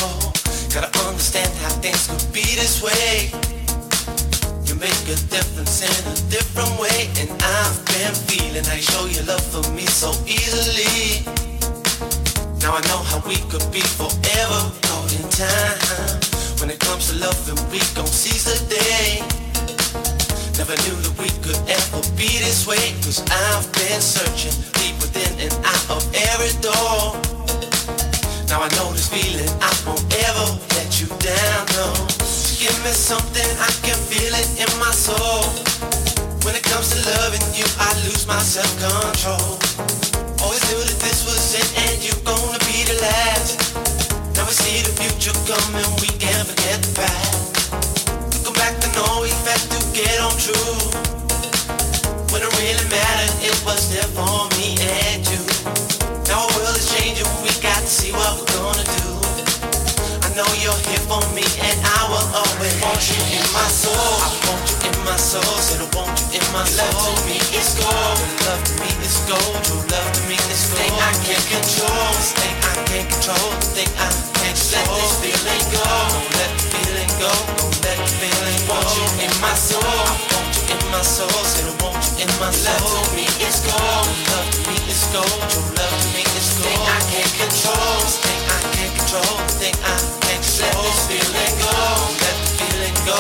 Gotta 0.74 0.88
understand 1.10 1.52
how 1.60 1.68
things 1.84 2.08
could 2.08 2.32
be 2.32 2.56
this 2.56 2.82
way. 2.82 3.36
You 4.64 4.76
make 4.76 5.04
a 5.12 5.20
difference 5.28 5.84
in 5.84 5.92
a 6.08 6.16
different 6.32 6.72
way, 6.80 7.12
and 7.20 7.30
I've 7.44 7.84
been 7.84 8.16
feeling 8.32 8.64
I 8.72 8.80
show 8.80 9.06
your 9.08 9.26
love 9.26 9.44
for 9.44 9.70
me 9.74 9.86
so 9.88 10.12
easily. 10.24 11.28
Now 12.64 12.80
I 12.80 12.82
know 12.88 13.04
how 13.12 13.20
we 13.28 13.36
could 13.52 13.68
be 13.74 13.82
forever 14.00 14.72
caught 14.88 15.12
in 15.20 15.28
time. 15.36 16.16
When 16.62 16.70
it 16.70 16.80
comes 16.80 17.12
to 17.12 17.20
loving, 17.20 17.60
we 17.72 17.80
gon' 17.94 18.08
seize 18.08 18.46
the 18.48 18.58
day. 18.74 19.49
Never 20.60 20.76
knew 20.84 21.00
that 21.08 21.16
we 21.16 21.32
could 21.40 21.56
ever 21.72 22.04
be 22.20 22.28
this 22.44 22.68
way. 22.68 22.92
Cause 23.00 23.24
I've 23.32 23.64
been 23.80 24.02
searching 24.04 24.52
deep 24.76 25.00
within 25.00 25.32
and 25.40 25.56
out 25.64 25.88
of 25.88 26.04
every 26.36 26.52
door. 26.60 27.16
Now 28.52 28.68
I 28.68 28.70
know 28.76 28.92
this 28.92 29.08
feeling, 29.08 29.48
I 29.64 29.72
won't 29.88 30.04
ever 30.28 30.60
let 30.76 31.00
you 31.00 31.08
down, 31.24 31.64
no. 31.80 31.96
Give 32.60 32.76
me 32.84 32.92
something, 32.92 33.50
I 33.56 33.72
can 33.88 33.96
feel 34.12 34.36
it 34.36 34.50
in 34.60 34.72
my 34.84 34.92
soul. 34.92 35.48
When 36.44 36.56
it 36.60 36.64
comes 36.68 36.92
to 36.92 37.00
loving 37.08 37.46
you, 37.56 37.64
I 37.80 37.96
lose 38.04 38.28
my 38.28 38.42
self-control. 38.44 39.39
True. 50.54 50.90
When 52.34 52.42
it 52.42 52.52
really 52.58 52.86
mattered, 52.90 53.34
it 53.42 53.56
was 53.66 53.90
there 53.94 54.10
for 54.18 54.50
me 54.58 54.78
and 54.82 55.22
you. 55.30 55.42
Now 56.30 56.46
our 56.46 56.52
world 56.58 56.78
is 56.78 56.90
changing, 56.90 57.28
we 57.42 57.50
got 57.62 57.82
to 57.82 57.90
see 57.90 58.12
what 58.12 58.38
we're 58.38 58.54
gonna 58.54 58.86
do. 58.86 59.10
I 60.26 60.30
know 60.38 60.48
you're 60.62 60.82
here 60.90 61.04
for 61.10 61.22
me 61.34 61.46
and 61.62 61.78
I 61.84 62.02
will 62.10 62.28
always 62.34 62.76
want 62.82 63.02
you 63.10 63.20
in 63.38 63.46
my 63.54 63.68
soul. 63.70 63.94
I 63.94 64.30
want 64.48 64.64
you 64.70 64.90
in 64.90 64.98
my 65.06 65.18
soul, 65.18 65.58
said 65.58 65.82
I 65.82 65.90
want 65.94 66.14
you 66.18 66.40
in 66.40 66.46
my 66.54 66.66
soul. 66.66 66.86
Love 66.90 67.18
to 67.18 67.26
me 67.26 67.38
is 67.54 67.70
gold, 67.78 68.18
your 68.18 68.34
love 68.46 68.64
to 68.66 68.74
me 68.82 68.90
is 69.06 69.18
gold, 69.30 69.62
your 69.70 69.84
love 69.90 70.10
to 70.14 70.22
me 70.30 70.38
is 70.38 70.62
gold. 70.70 70.80
Thing 70.80 70.96
I 70.98 71.14
can't 71.26 71.46
control, 71.50 72.14
thing 72.38 72.56
I 72.64 72.76
can't 72.90 73.08
control, 73.10 73.50
thing 73.74 73.90
I 73.98 74.29
my 81.00 81.06
soul, 81.08 81.32
said 81.48 81.64
I 81.64 81.76
want 81.80 81.96
you 82.12 82.28
in 82.28 82.32
my 82.44 82.52
soul. 82.52 82.76
Love 82.76 83.08
to 83.08 83.16
me 83.16 83.24
is 83.40 83.64
gold, 83.64 84.04
love 84.36 84.48
to 84.52 84.60
me 84.68 84.76
is 84.92 85.04
gold, 85.16 85.40
your 85.56 85.64
love 85.80 85.96
to 85.96 86.08
me 86.12 86.28
is 86.36 86.48
gold. 86.60 86.68
Thing 86.68 86.84
I 86.92 87.00
can't 87.08 87.34
control, 87.40 88.00
thing 88.20 88.42
I 88.44 88.60
can't 88.76 88.94
control, 89.00 89.36
thing 89.64 89.76
I 89.80 89.96
can't 89.96 90.44
control. 90.44 90.76
let 90.76 90.76
this 90.84 91.00
feeling 91.08 91.56
go. 91.64 91.72
Let 92.20 92.36
the 92.36 92.48
feeling 92.60 92.98
go, 93.08 93.20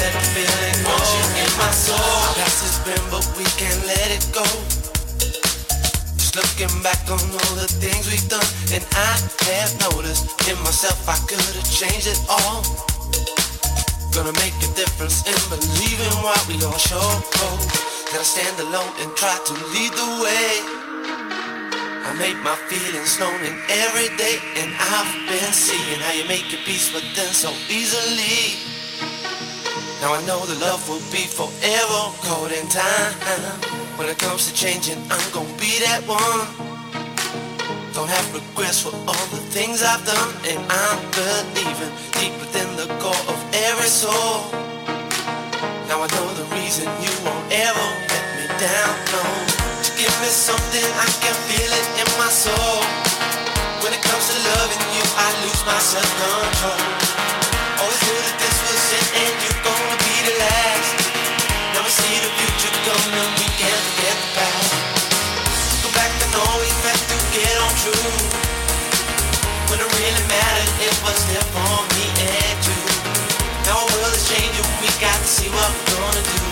let 0.00 0.12
the 0.16 0.24
feeling 0.32 0.78
go. 0.80 0.96
Want 0.96 1.04
you 1.04 1.26
in 1.44 1.52
my 1.60 1.68
soul. 1.68 2.16
Past 2.40 2.64
has 2.64 2.76
been, 2.88 3.04
but 3.12 3.24
we 3.36 3.44
can't 3.60 3.82
let 3.84 4.08
it 4.08 4.24
go. 4.32 4.48
Just 6.16 6.32
looking 6.32 6.72
back 6.80 7.04
on 7.12 7.20
all 7.20 7.54
the 7.60 7.68
things 7.76 8.08
we've 8.08 8.24
done, 8.32 8.48
and 8.72 8.80
I 8.96 9.20
have 9.52 9.76
noticed 9.92 10.32
in 10.48 10.56
myself 10.64 10.96
I 11.04 11.20
could 11.28 11.44
have 11.44 11.68
changed 11.68 12.08
it 12.08 12.20
all. 12.24 12.64
Gonna 14.18 14.32
make 14.32 14.58
a 14.66 14.74
difference 14.74 15.22
in 15.30 15.38
believing 15.48 16.10
what 16.26 16.42
we 16.48 16.54
all 16.64 16.76
show. 16.76 16.98
Gotta 18.10 18.24
stand 18.24 18.58
alone 18.58 18.90
and 18.98 19.14
try 19.14 19.38
to 19.46 19.52
lead 19.70 19.92
the 19.94 20.10
way. 20.18 20.58
I 22.02 22.12
make 22.18 22.34
my 22.42 22.56
feelings 22.66 23.14
known 23.20 23.38
in 23.46 23.54
every 23.70 24.10
day, 24.16 24.42
and 24.56 24.74
I've 24.74 25.14
been 25.30 25.52
seeing 25.52 26.00
how 26.00 26.12
you 26.14 26.26
make 26.26 26.50
your 26.50 26.60
peace 26.62 26.92
with 26.92 27.06
them 27.14 27.30
so 27.30 27.54
easily. 27.70 28.58
Now 30.02 30.14
I 30.14 30.20
know 30.26 30.44
the 30.46 30.58
love 30.58 30.82
will 30.88 31.06
be 31.14 31.30
forever 31.30 32.00
caught 32.26 32.50
in 32.50 32.66
time. 32.66 33.14
When 33.96 34.08
it 34.08 34.18
comes 34.18 34.50
to 34.50 34.52
changing, 34.52 34.98
I'm 35.12 35.32
gonna 35.32 35.54
be 35.62 35.78
that 35.86 36.02
one. 36.08 36.67
Don't 37.98 38.06
have 38.10 38.32
regrets 38.32 38.80
for 38.80 38.94
all 38.94 39.26
the 39.34 39.42
things 39.50 39.82
I've 39.82 40.06
done, 40.06 40.30
and 40.46 40.62
I'm 40.70 41.02
believing 41.18 41.90
deep 42.14 42.30
within 42.38 42.70
the 42.78 42.86
core 43.02 43.24
of 43.26 43.38
every 43.66 43.90
soul. 43.90 44.46
Now 45.90 45.98
I 45.98 46.06
know 46.06 46.30
the 46.38 46.46
reason 46.54 46.86
you 47.02 47.10
won't 47.26 47.50
ever 47.50 47.86
let 48.06 48.24
me 48.38 48.46
down, 48.54 48.94
no. 49.10 49.22
To 49.82 49.90
give 49.98 50.14
me 50.22 50.30
something, 50.30 50.86
I 50.94 51.10
can 51.18 51.34
feel 51.50 51.72
it 51.74 51.86
in 51.98 52.08
my 52.22 52.30
soul. 52.30 52.78
When 53.82 53.90
it 53.90 54.02
comes 54.06 54.30
to 54.30 54.38
loving 54.46 54.84
you, 54.94 55.02
I 55.18 55.28
lose 55.42 55.66
my 55.66 55.78
self-control. 55.82 56.78
Always 57.02 57.17
was 71.58 71.82
there 71.82 71.82
for 71.82 71.82
me 71.94 72.06
and 72.22 72.60
you. 72.66 72.78
Now 73.66 73.78
our 73.78 73.88
world 73.90 74.14
is 74.14 74.24
changing, 74.28 74.66
we 74.80 74.88
got 75.00 75.18
to 75.18 75.28
see 75.28 75.48
what 75.50 75.70
we're 75.70 75.96
gonna 75.98 76.22
do. 76.22 76.42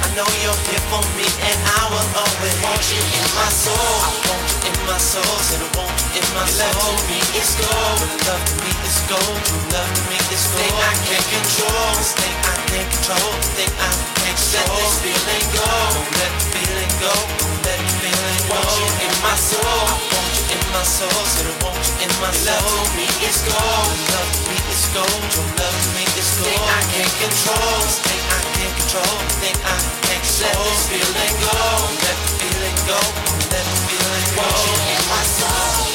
I 0.00 0.08
know 0.16 0.26
you're 0.42 0.60
here 0.68 0.84
for 0.90 1.02
me 1.16 1.26
and 1.26 1.58
I 1.60 1.82
will 1.92 2.08
always 2.16 2.56
want 2.64 2.82
you 2.90 3.02
in 3.02 3.28
my 3.36 3.50
soul. 3.50 3.76
I 3.76 4.10
want 4.26 4.44
you 4.50 4.72
in 4.72 4.76
my 4.88 4.98
soul, 4.98 5.36
said 5.44 5.60
I 5.62 5.68
want 5.76 5.94
you 6.14 6.20
in 6.20 6.26
my 6.34 6.46
soul. 6.48 6.66
Love 6.66 6.98
to 6.98 7.04
me 7.08 7.20
is 7.38 7.52
gold, 7.60 8.00
love 8.26 8.44
to 8.44 8.54
me 8.64 8.72
is 8.88 8.98
gold, 9.06 9.38
Your 9.48 9.62
love 9.70 9.90
to 9.94 10.02
me 10.10 10.18
is 10.32 10.44
gold. 10.50 10.60
Thing 10.60 10.76
I 10.82 10.94
can't 11.06 11.28
control, 11.30 11.88
this 12.00 12.12
thing 12.18 12.36
I 12.42 12.56
can't 12.68 12.88
control, 12.90 13.30
this 13.38 13.50
thing 13.54 13.72
I 13.78 13.90
can't 14.18 14.40
let 14.50 14.66
this 14.76 14.94
feeling 15.04 15.46
go. 15.54 15.68
Don't 15.94 16.10
let 16.18 16.32
the 16.34 16.46
feeling 16.50 16.92
go, 16.98 17.12
don't 17.38 17.58
let 17.64 17.78
the 17.78 17.92
feeling 18.02 18.42
go. 18.48 18.58
Want 18.58 18.70
you 18.80 18.88
in 19.06 19.14
my 19.22 19.36
soul, 19.38 19.86
I 20.70 20.78
want 20.78 20.86
you 20.86 21.02
in 21.02 21.02
my 21.02 21.10
soul, 21.10 21.24
said 21.26 21.46
I 21.46 21.64
want 21.64 21.82
you 21.82 22.06
in 22.06 22.12
my 22.22 22.30
soul. 22.30 22.62
Love 22.62 22.94
me 22.94 23.06
is 23.26 23.42
gold, 23.42 23.96
love 24.14 24.34
me 24.46 24.56
is 24.70 24.86
gold, 24.94 25.22
Your 25.34 25.48
love 25.58 25.82
me 25.98 26.04
is 26.14 26.30
gold. 26.38 26.46
Thing 26.46 26.62
I 26.62 26.82
can't 26.94 27.14
control, 27.18 27.80
thing 28.06 28.22
I 28.30 28.40
can't 28.54 28.74
control, 28.78 29.18
thing 29.42 29.56
I 29.66 29.76
can't 30.06 30.26
let 30.40 30.54
this 30.62 30.82
feeling 30.86 31.34
go. 31.42 31.58
Let 32.06 32.16
the 32.22 32.30
feeling 32.38 32.78
go, 32.86 33.00
let 33.50 33.64
the 33.66 33.76
feeling 33.90 34.28
go. 34.38 34.46
Want 34.46 34.58
you 34.62 34.76
in 34.94 35.02
my 35.10 35.22
soul. 35.26 35.89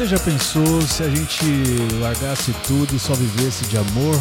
Você 0.00 0.06
já 0.06 0.18
pensou 0.18 0.80
se 0.80 1.02
a 1.02 1.10
gente 1.10 1.44
largasse 2.00 2.54
tudo 2.66 2.96
e 2.96 2.98
só 2.98 3.12
vivesse 3.12 3.66
de 3.66 3.76
amor? 3.76 4.18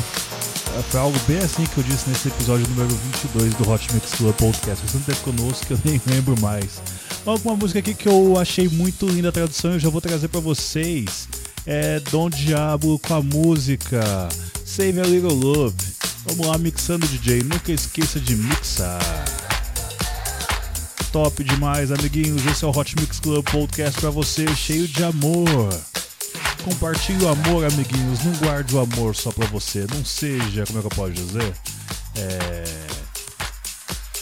É, 0.78 0.82
Foi 0.82 1.00
algo 1.00 1.18
bem 1.26 1.38
assim 1.38 1.66
que 1.66 1.78
eu 1.78 1.84
disse 1.86 2.10
nesse 2.10 2.28
episódio 2.28 2.68
número 2.68 2.90
22 2.90 3.54
do 3.54 3.72
Hot 3.72 3.94
Mix 3.94 4.12
Club 4.16 4.36
Podcast. 4.36 4.86
Você 4.86 4.98
não 4.98 5.06
teve 5.06 5.20
conosco 5.22 5.66
que 5.66 5.72
eu 5.72 5.80
nem 5.86 6.02
lembro 6.06 6.38
mais. 6.42 6.82
Alguma 7.26 7.56
música 7.56 7.80
aqui 7.80 7.94
que 7.94 8.10
eu 8.10 8.38
achei 8.38 8.68
muito 8.68 9.08
linda 9.08 9.30
a 9.30 9.32
tradução 9.32 9.72
eu 9.72 9.80
já 9.80 9.88
vou 9.88 10.02
trazer 10.02 10.28
pra 10.28 10.42
vocês. 10.42 11.30
é 11.66 12.02
Dom 12.12 12.30
Diablo 12.30 13.00
com 13.00 13.14
a 13.14 13.22
música 13.22 14.28
Save 14.66 15.00
a 15.00 15.06
Little 15.06 15.34
Love. 15.34 15.78
Vamos 16.26 16.46
lá, 16.46 16.58
mixando 16.58 17.08
DJ. 17.08 17.42
Nunca 17.44 17.72
esqueça 17.72 18.20
de 18.20 18.36
mixar. 18.36 19.00
Top 21.12 21.44
demais, 21.44 21.92
amiguinhos. 21.92 22.46
Esse 22.46 22.64
é 22.64 22.68
o 22.68 22.72
Hot 22.72 22.96
Mix 23.00 23.20
Club 23.20 23.44
Podcast 23.50 24.00
pra 24.00 24.12
você, 24.12 24.48
cheio 24.56 24.88
de 24.88 25.04
amor. 25.04 25.70
Compartilhe 26.64 27.24
o 27.24 27.30
amor, 27.30 27.66
amiguinhos. 27.66 28.24
Não 28.24 28.34
guarde 28.34 28.76
o 28.76 28.80
amor 28.80 29.16
só 29.16 29.32
pra 29.32 29.48
você. 29.48 29.88
Não 29.92 30.06
seja, 30.06 30.66
como 30.68 30.80
é 30.80 30.82
que 30.82 30.88
eu 30.88 30.96
posso 30.96 31.14
dizer? 31.14 31.54
É... 32.16 32.64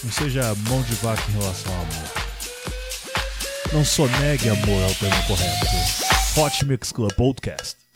Não 0.04 0.12
seja 0.12 0.56
mão 0.70 0.82
de 0.84 0.96
vaca 0.96 1.22
em 1.30 1.34
relação 1.34 1.74
ao 1.74 1.82
amor. 1.82 2.28
Não 3.74 3.84
sonegue 3.84 4.50
amor 4.50 4.82
é 4.82 4.88
o 4.88 4.96
termo 4.96 5.24
correto. 5.28 5.66
Hot 6.38 6.66
Mix 6.66 6.92
Club 6.94 7.12
Podcast. 7.14 7.87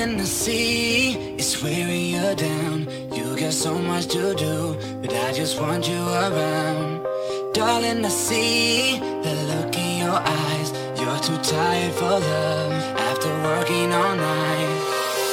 Darling, 0.00 0.16
the 0.16 0.24
sea 0.24 1.36
is 1.36 1.62
wearing 1.62 2.14
you 2.14 2.34
down. 2.34 2.88
You 3.14 3.36
got 3.38 3.52
so 3.52 3.74
much 3.74 4.06
to 4.06 4.34
do, 4.34 4.74
but 5.02 5.12
I 5.12 5.30
just 5.34 5.60
want 5.60 5.86
you 5.86 6.00
around. 6.00 7.04
Darling, 7.52 8.02
I 8.02 8.08
see 8.08 8.98
the 8.98 9.34
look 9.50 9.76
in 9.76 9.98
your 10.06 10.18
eyes. 10.18 10.72
You're 10.98 11.20
too 11.20 11.36
tired 11.42 11.92
for 11.92 12.18
love 12.18 12.72
after 13.08 13.28
working 13.42 13.92
all 13.92 14.16
night. 14.16 14.78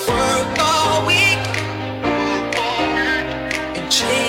Work 0.09 0.59
all 0.59 1.07
week 1.07 1.47
and 3.78 3.89
chase 3.89 4.27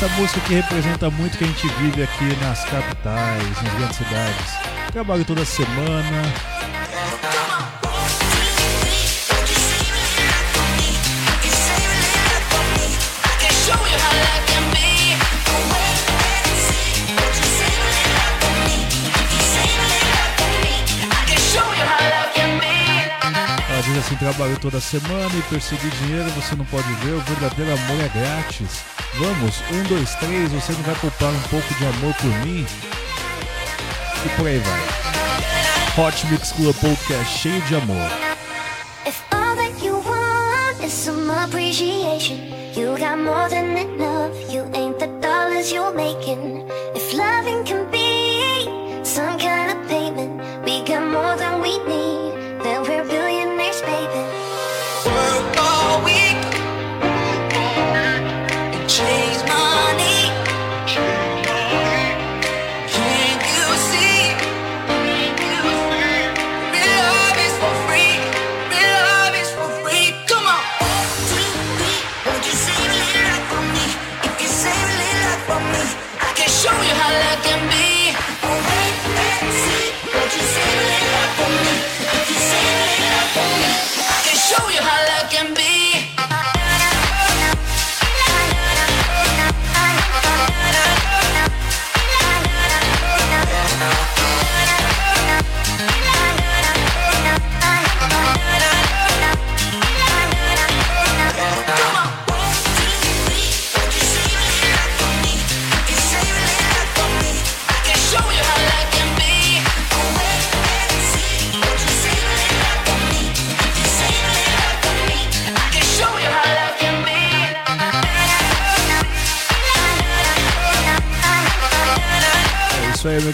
Essa 0.00 0.08
música 0.18 0.40
que 0.40 0.54
representa 0.54 1.10
muito 1.10 1.34
o 1.34 1.36
que 1.36 1.44
a 1.44 1.46
gente 1.46 1.68
vive 1.74 2.02
aqui 2.02 2.34
nas 2.42 2.64
capitais, 2.64 3.62
nas 3.62 3.74
grandes 3.74 3.96
cidades. 3.98 4.54
Trabalho 4.90 5.26
toda 5.26 5.44
semana, 5.44 6.22
diz 23.90 23.98
assim: 23.98 24.16
trabalho 24.16 24.58
toda 24.58 24.80
semana 24.80 25.30
e 25.36 25.42
perseguir 25.42 25.90
dinheiro 25.90 26.30
você 26.30 26.54
não 26.54 26.64
pode 26.66 26.92
ver, 26.94 27.12
o 27.12 27.20
verdadeiro 27.20 27.72
amor 27.72 28.04
é 28.04 28.08
grátis. 28.08 28.82
Vamos, 29.14 29.62
um, 29.72 29.82
dois, 29.84 30.14
três, 30.16 30.52
você 30.52 30.72
não 30.72 30.82
vai 30.82 30.94
poupar 30.96 31.30
um 31.30 31.42
pouco 31.42 31.74
de 31.74 31.86
amor 31.86 32.14
por 32.14 32.46
mim? 32.46 32.66
E 34.24 34.28
por 34.36 34.46
aí 34.46 34.58
vai. 34.58 36.06
Hot 36.06 36.26
Mix 36.28 36.52
Club 36.52 36.74
Podcast 36.76 37.38
cheio 37.38 37.60
de 37.62 37.74
amor. 37.74 38.10
If 39.06 39.20
all 39.32 39.56
that 39.56 39.84
you 39.84 39.96
want 39.96 40.84
is 40.84 40.92
some 40.92 41.30
appreciation, 41.30 42.38
you 42.76 42.96
got 42.96 43.18
more 43.18 43.48
than 43.48 43.76
enough. 43.76 44.36
You 44.48 44.64
ain't 44.74 44.98
the 44.98 45.08
dollars 45.20 45.72
you're 45.72 45.92
making. 45.92 46.68
If 46.94 47.12
loving 47.12 47.64
can 47.64 47.90
be 47.90 48.64
some 49.04 49.38
kind 49.38 49.72
of 49.72 49.88
payment, 49.88 50.40
we 50.64 50.82
got 50.84 51.02
more 51.02 51.36
than 51.36 51.60
we 51.60 51.78
need. 51.88 52.09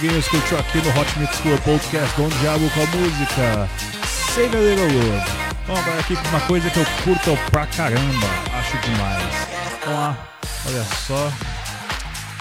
Curtiu 0.06 0.56
aqui 0.56 0.78
no 0.78 1.00
Hot 1.00 1.18
Mix 1.18 1.36
Club 1.40 1.60
Podcast 1.62 2.16
Dom 2.16 2.28
Diabo 2.28 2.70
com 2.70 2.80
a 2.80 2.86
música 2.86 3.68
Save 4.32 4.56
a 4.56 4.60
Little 4.60 4.84
Love. 4.84 5.30
Vamos 5.66 5.80
agora 5.82 6.00
aqui 6.00 6.14
com 6.14 6.28
uma 6.28 6.40
coisa 6.42 6.70
que 6.70 6.78
eu 6.78 6.86
curto 7.02 7.50
pra 7.50 7.66
caramba. 7.66 8.26
Acho 8.54 8.78
demais. 8.78 9.34
Vamos 9.84 9.98
lá. 9.98 10.28
Olha 10.68 10.84
só. 10.84 11.32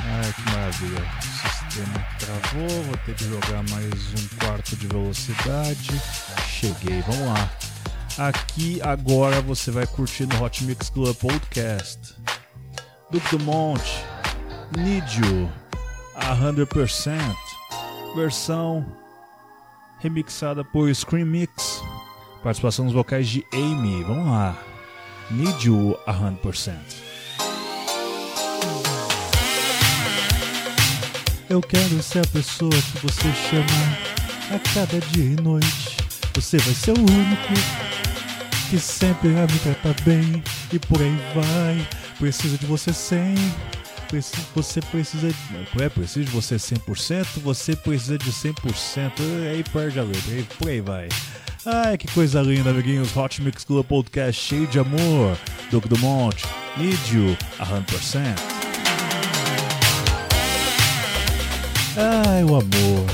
Ai, 0.03 0.33
que 0.33 0.51
maravilha. 0.51 1.01
O 1.01 1.67
sistema 1.67 2.07
travou. 2.19 2.83
Vou 2.83 2.97
ter 3.03 3.15
que 3.15 3.25
jogar 3.25 3.63
mais 3.71 3.93
um 4.13 4.45
quarto 4.45 4.75
de 4.75 4.87
velocidade. 4.87 6.01
Cheguei. 6.47 7.03
Vamos 7.07 7.27
lá. 7.33 7.49
Aqui 8.27 8.79
agora 8.83 9.41
você 9.41 9.71
vai 9.71 9.87
curtir 9.87 10.27
no 10.27 10.43
Hot 10.43 10.63
Mix 10.65 10.91
Club 10.91 11.15
Podcast. 11.15 12.13
Duke 13.09 13.35
Dumont, 13.35 13.81
Need 14.77 15.19
You. 15.19 15.49
100% 16.15 17.44
versão 18.15 18.85
remixada 19.99 20.63
por 20.63 20.93
Scream 20.93 21.25
Mix. 21.25 21.83
Participação 22.41 22.85
nos 22.85 22.93
vocais 22.93 23.27
de 23.27 23.45
Amy. 23.53 24.03
Vamos 24.03 24.27
lá. 24.27 24.57
Need 25.29 25.67
You 25.67 25.97
100%. 26.07 26.75
Eu 31.49 31.61
quero 31.61 32.01
ser 32.01 32.19
a 32.19 32.27
pessoa 32.27 32.71
que 32.71 32.99
você 33.05 33.31
chama 33.49 34.55
a 34.55 34.73
cada 34.73 34.99
dia 35.07 35.25
e 35.25 35.41
noite. 35.41 35.97
Você 36.33 36.57
vai 36.57 36.73
ser 36.73 36.91
o 36.91 37.01
único 37.01 37.53
que 38.69 38.79
sempre 38.79 39.29
vai 39.29 39.47
me 39.47 39.59
tratar 39.59 39.95
bem 40.03 40.43
e 40.71 40.79
por 40.79 41.01
aí 41.01 41.17
vai. 41.35 41.87
Preciso 42.17 42.57
de 42.57 42.65
você 42.65 42.93
sempre 42.93 43.74
precisa, 44.05 44.41
você 44.53 44.81
precisa. 44.81 45.29
É 45.79 45.89
preciso 45.89 46.25
de 46.25 46.31
você 46.31 46.55
100%, 46.55 47.39
você 47.41 47.75
precisa 47.75 48.17
de 48.17 48.31
100%. 48.31 49.11
É 49.45 49.51
aí 49.51 49.63
perde 49.63 49.99
a 49.99 50.03
vida, 50.03 50.47
por 50.57 50.69
aí 50.69 50.81
vai. 50.81 51.09
Ai, 51.65 51.97
que 51.97 52.07
coisa 52.07 52.41
linda, 52.41 52.69
amiguinhos. 52.69 53.15
Hot 53.15 53.41
Mix 53.41 53.63
Club 53.63 53.85
Podcast 53.85 54.41
cheio 54.41 54.67
de 54.67 54.79
amor. 54.79 55.37
Doug 55.71 55.85
do 55.85 55.97
Monte, 55.97 56.45
Need 56.77 57.15
You, 57.15 57.37
100%. 57.59 58.35
Ai, 61.97 62.43
o 62.43 62.55
amor. 62.55 63.05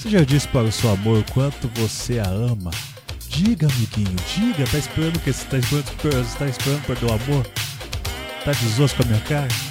Você 0.00 0.10
já 0.10 0.20
disse 0.20 0.48
para 0.48 0.66
o 0.66 0.72
seu 0.72 0.90
amor 0.90 1.22
quanto 1.32 1.68
você 1.74 2.18
a 2.18 2.26
ama? 2.28 2.70
Diga, 3.28 3.68
amiguinho, 3.68 4.16
diga. 4.34 4.66
Tá 4.70 4.78
esperando 4.78 5.16
o 5.16 5.20
quê? 5.20 5.32
Você 5.32 5.44
tá 5.46 5.58
esperando, 5.58 6.38
tá 6.38 6.46
esperando 6.46 6.86
perder 6.86 7.06
o 7.06 7.12
amor? 7.12 7.46
Tá 8.44 8.52
de 8.52 8.94
com 8.94 9.02
a 9.02 9.06
minha 9.06 9.20
cara? 9.20 9.67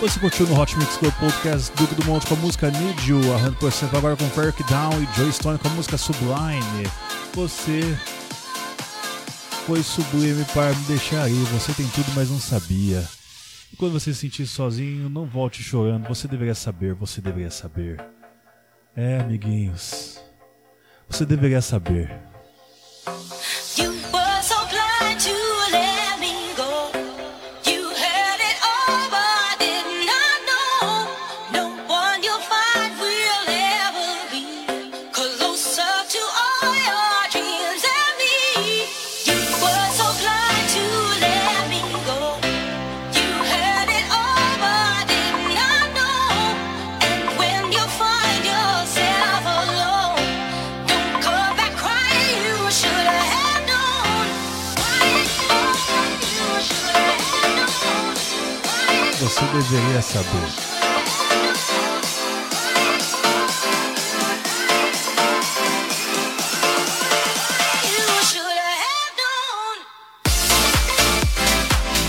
Você 0.00 0.18
curtiu 0.18 0.46
no 0.46 0.58
Hot 0.58 0.78
Mix 0.78 0.96
Club 0.96 1.12
Podcast 1.20 1.70
Duke 1.76 1.94
do 1.94 2.06
Monte 2.06 2.26
com 2.26 2.32
a 2.32 2.38
música 2.38 2.70
Need 2.70 3.10
You, 3.10 3.20
a 3.34 3.50
100% 3.50 3.94
agora 3.94 4.16
com 4.16 4.24
Ferric 4.30 4.62
Down 4.64 4.92
e 5.02 5.06
Joy 5.14 5.30
Stone 5.30 5.58
com 5.58 5.68
a 5.68 5.70
música 5.72 5.98
Sublime. 5.98 6.90
Você 7.34 7.82
foi 9.66 9.82
sublime 9.82 10.42
para 10.54 10.70
me 10.70 10.84
deixar 10.86 11.24
aí, 11.24 11.34
você 11.52 11.74
tem 11.74 11.86
tudo, 11.88 12.10
mas 12.16 12.30
não 12.30 12.40
sabia. 12.40 13.06
E 13.70 13.76
quando 13.76 13.92
você 13.92 14.14
se 14.14 14.20
sentir 14.20 14.46
sozinho, 14.46 15.10
não 15.10 15.26
volte 15.26 15.62
chorando, 15.62 16.08
você 16.08 16.26
deveria 16.26 16.54
saber, 16.54 16.94
você 16.94 17.20
deveria 17.20 17.50
saber. 17.50 18.02
É, 18.96 19.20
amiguinhos, 19.20 20.18
você 21.10 21.26
deveria 21.26 21.60
saber. 21.60 22.10
você 59.40 59.46
deveria 59.54 60.02
saber. 60.02 60.26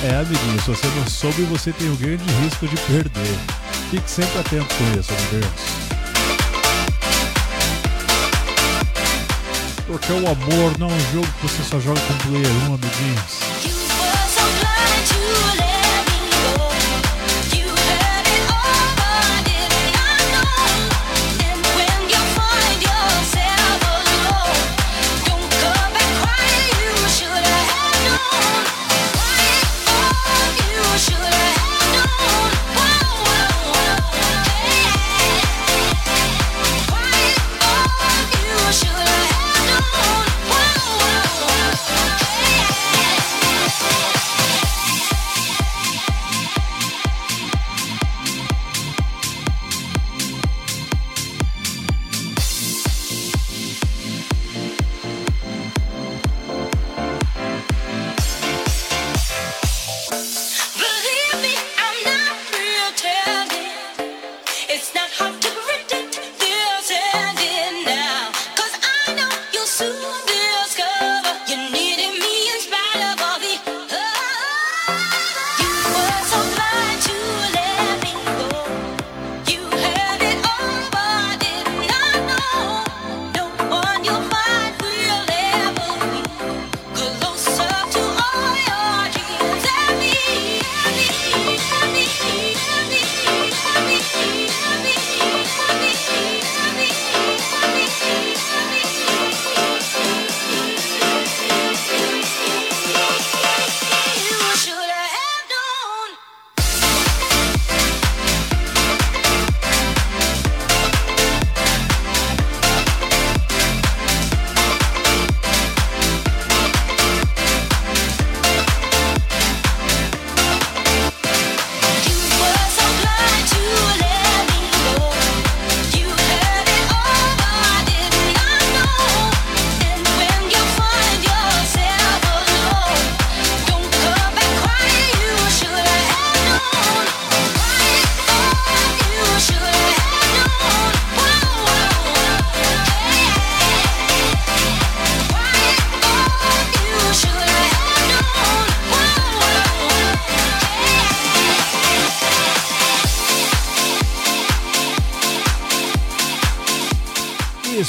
É, 0.03 0.15
amiguinho, 0.17 0.61
se 0.61 0.67
você 0.67 0.87
não 0.87 1.07
soube, 1.07 1.43
você 1.43 1.71
tem 1.71 1.87
o 1.87 1.93
um 1.93 1.95
grande 1.95 2.23
risco 2.43 2.67
de 2.67 2.75
perder. 2.75 3.39
Fique 3.91 4.09
sempre 4.09 4.39
atento 4.39 4.75
com 4.75 4.99
isso, 4.99 5.13
amiguinhos. 5.13 5.81
Porque 9.87 10.11
o 10.11 10.17
amor 10.17 10.79
não 10.79 10.89
é 10.89 10.93
um 10.93 11.11
jogo 11.13 11.27
que 11.39 11.47
você 11.47 11.63
só 11.63 11.79
joga 11.79 12.01
com 12.01 12.29
player 12.29 12.47
1, 12.47 12.73
amiguinhos. 12.73 13.60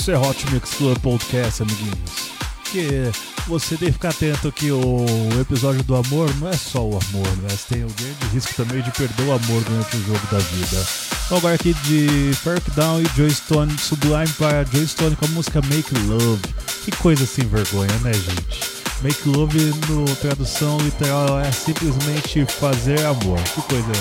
Isso 0.03 0.11
é 0.11 0.19
Hot 0.19 0.51
Mix 0.51 0.75
Club 0.75 0.99
Podcast, 0.99 1.63
amiguinhos. 1.63 2.33
Que 2.73 3.09
você 3.47 3.77
tem 3.77 3.87
que 3.87 3.93
ficar 3.93 4.09
atento 4.09 4.51
que 4.51 4.73
o 4.73 5.07
episódio 5.41 5.81
do 5.85 5.95
amor 5.95 6.29
não 6.41 6.49
é 6.49 6.57
só 6.57 6.81
o 6.81 6.99
amor, 6.99 7.29
né? 7.37 7.49
Você 7.51 7.77
tem 7.77 7.85
o 7.85 7.87
grande 7.87 8.27
risco 8.33 8.53
também 8.57 8.83
de 8.83 8.91
perder 8.91 9.23
o 9.23 9.33
amor 9.33 9.63
durante 9.63 9.97
o 9.97 10.03
jogo 10.05 10.21
da 10.29 10.39
vida. 10.39 10.85
Então 11.25 11.39
agora 11.39 11.55
aqui 11.55 11.73
de 11.85 12.35
Ferk 12.35 12.69
Down 12.73 13.01
e 13.01 13.07
Joy 13.17 13.31
Stone, 13.31 13.79
Sublime 13.79 14.27
para 14.37 14.65
Joy 14.65 14.89
Stone 14.89 15.15
com 15.15 15.25
a 15.25 15.29
música 15.29 15.63
Make 15.63 15.95
Love. 16.09 16.43
Que 16.85 16.91
coisa 16.97 17.25
sem 17.25 17.47
vergonha, 17.47 17.97
né, 18.01 18.13
gente? 18.13 18.61
Make 19.03 19.29
Love 19.29 19.73
no 19.89 20.05
tradução 20.17 20.79
literal 20.79 21.39
é 21.39 21.53
simplesmente 21.53 22.45
fazer 22.47 23.07
amor. 23.07 23.39
Que 23.55 23.63
coisa 23.63 23.93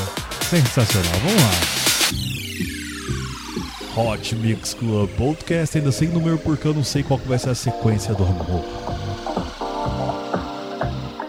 sensacional. 0.49 1.13
Vamos 1.23 1.43
lá. 1.43 1.90
Hot 3.95 4.35
Mix 4.35 4.73
Club 4.73 5.09
Podcast, 5.17 5.77
ainda 5.77 5.91
sem 5.91 6.07
número 6.07 6.37
porque 6.37 6.65
eu 6.65 6.73
não 6.73 6.83
sei 6.83 7.03
qual 7.03 7.19
que 7.19 7.27
vai 7.27 7.37
ser 7.37 7.49
a 7.49 7.55
sequência 7.55 8.13
do 8.13 8.23
amor. 8.23 8.63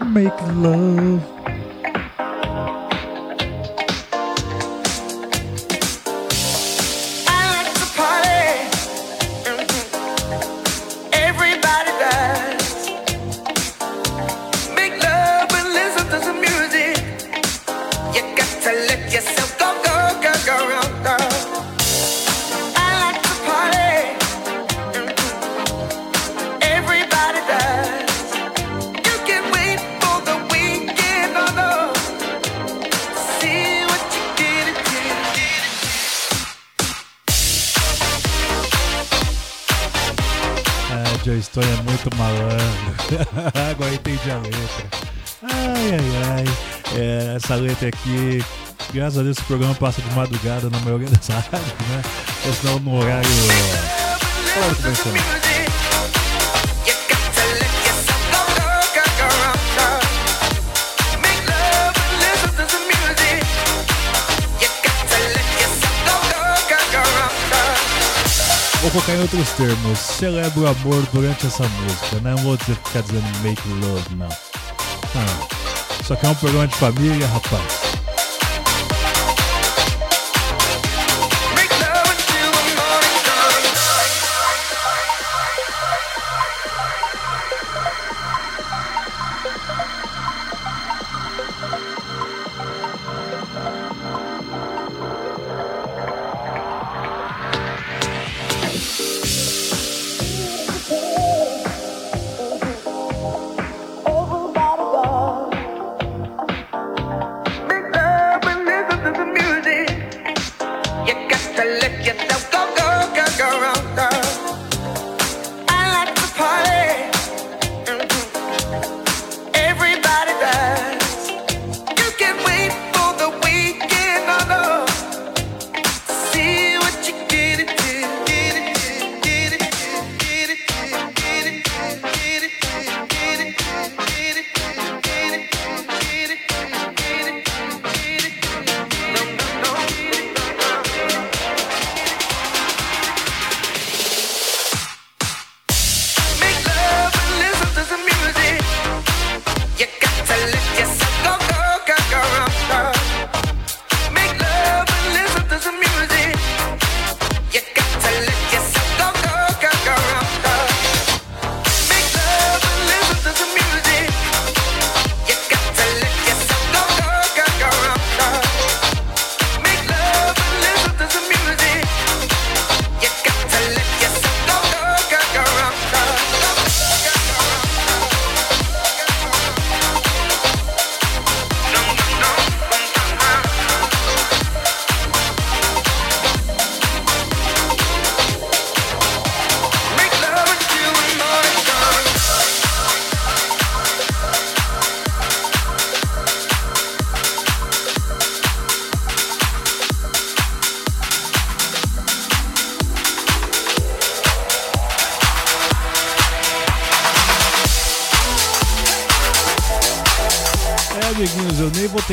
Make 0.07 0.45
love. 0.55 1.42
Joy 41.25 41.41
Stone 41.41 41.67
é 41.67 41.83
muito 41.83 42.17
malandro. 42.17 42.57
Agora 43.71 43.95
entendi 43.95 44.31
a 44.31 44.39
letra. 44.39 45.13
Ai, 45.43 45.91
ai, 45.95 46.45
ai. 46.45 46.45
É, 46.99 47.37
essa 47.37 47.55
letra 47.55 47.89
aqui, 47.89 48.45
graças 48.93 49.19
a 49.19 49.23
Deus, 49.23 49.37
esse 49.39 49.47
programa 49.47 49.75
passa 49.75 50.03
de 50.03 50.11
madrugada 50.15 50.69
na 50.69 50.79
maioria 50.81 51.09
das 51.09 51.27
rádios, 51.29 51.53
né? 51.89 52.03
Ou 52.47 52.53
senão 52.55 52.79
no 52.81 52.99
horário. 52.99 53.29
Claro 54.53 54.77
que. 54.77 55.42
Vou 68.83 68.91
colocar 68.91 69.15
em 69.15 69.21
outros 69.23 69.49
termos. 69.51 69.99
Celebra 69.99 70.61
o 70.61 70.67
amor 70.67 71.07
durante 71.13 71.47
essa 71.47 71.63
música. 71.63 72.21
Não 72.21 72.37
vou 72.39 72.57
dizer, 72.57 72.75
ficar 72.85 73.03
dizendo 73.03 73.39
make 73.43 73.63
love, 73.69 74.15
não. 74.17 74.29
Ah, 74.29 75.47
Isso 76.01 76.13
aqui 76.13 76.27
é 76.27 76.29
um 76.29 76.35
programa 76.35 76.67
de 76.67 76.75
família, 76.75 77.27
rapaz. 77.29 77.92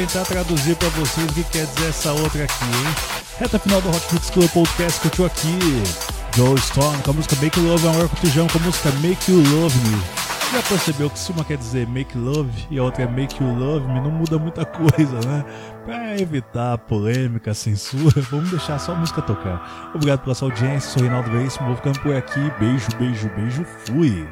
Tentar 0.09 0.25
traduzir 0.25 0.75
pra 0.75 0.89
vocês 0.89 1.29
o 1.29 1.33
que 1.33 1.43
quer 1.43 1.65
dizer 1.67 1.89
essa 1.89 2.11
outra 2.11 2.43
aqui, 2.43 2.65
hein? 2.65 2.95
Reta 3.37 3.59
final 3.59 3.79
do 3.79 3.89
Hot 3.89 4.05
Mix 4.11 4.29
Club 4.31 4.49
Podcast, 4.49 4.99
curtiu 5.01 5.25
aqui 5.25 5.57
Joe 6.35 6.59
Stone 6.59 6.97
com 7.03 7.11
a 7.11 7.13
música 7.13 7.35
Make 7.35 7.59
Love, 7.59 7.85
é 7.85 7.89
um 7.91 8.07
Cotijão 8.07 8.47
com 8.47 8.57
a 8.57 8.61
música 8.61 8.91
Make 9.03 9.31
You 9.31 9.37
Love 9.37 9.77
Me. 9.87 10.01
Já 10.51 10.63
percebeu 10.63 11.09
que 11.11 11.19
se 11.19 11.31
uma 11.31 11.45
quer 11.45 11.57
dizer 11.57 11.87
Make 11.87 12.17
Love 12.17 12.49
e 12.71 12.79
a 12.79 12.83
outra 12.83 13.03
é 13.03 13.07
Make 13.07 13.41
You 13.41 13.53
Love 13.53 13.87
Me, 13.87 14.01
não 14.01 14.09
muda 14.09 14.39
muita 14.39 14.65
coisa, 14.65 15.19
né? 15.27 15.45
Pra 15.85 16.17
evitar 16.19 16.79
polêmica, 16.79 17.53
censura, 17.53 18.19
vamos 18.31 18.49
deixar 18.49 18.79
só 18.79 18.93
a 18.93 18.95
música 18.95 19.21
tocar. 19.21 19.91
Obrigado 19.93 20.21
pela 20.21 20.33
sua 20.33 20.49
audiência, 20.49 20.89
sou 20.89 21.03
Reinaldo 21.03 21.29
Veríssimo, 21.29 21.67
vou 21.67 21.75
ficando 21.75 21.99
por 21.99 22.15
aqui. 22.15 22.51
Beijo, 22.59 22.87
beijo, 22.97 23.29
beijo, 23.35 23.65
fui! 23.85 24.27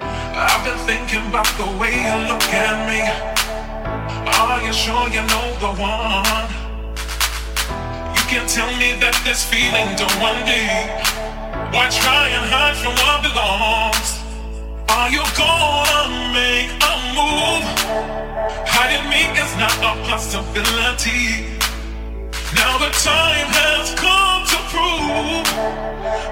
I've 0.00 0.64
been 0.64 0.78
thinking 0.86 1.26
about 1.28 1.46
the 1.58 1.64
way 1.78 1.92
you 1.92 2.28
look 2.28 2.42
at 2.54 2.88
me. 2.88 3.33
you 4.64 4.72
sure 4.72 5.08
you 5.08 5.20
know 5.20 5.48
the 5.60 5.72
one. 5.76 6.48
You 8.16 8.24
can 8.32 8.48
tell 8.48 8.72
me 8.80 8.96
that 8.96 9.12
this 9.20 9.44
feeling 9.44 9.92
don't 10.00 10.16
want 10.24 10.40
me. 10.48 10.64
Why 11.68 11.92
try 11.92 12.32
and 12.32 12.44
hide 12.48 12.76
from 12.80 12.96
what 12.96 13.20
belongs? 13.20 14.08
Are 14.88 15.10
you 15.12 15.20
gonna 15.36 16.32
make 16.32 16.72
a 16.80 16.94
move? 17.12 17.64
Hiding 18.64 19.04
me 19.12 19.28
is 19.36 19.52
not 19.60 19.76
a 19.84 19.92
possibility. 20.08 21.60
Now 22.56 22.78
the 22.80 22.88
time 23.04 23.48
has 23.60 23.92
come 24.00 24.42
to 24.48 24.58
prove 24.72 25.44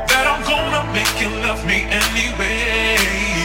that 0.09 0.25
I'm 0.25 0.43
gonna 0.49 0.83
make 0.97 1.13
you 1.21 1.29
love 1.45 1.67
me 1.67 1.85
anyway 1.85 3.42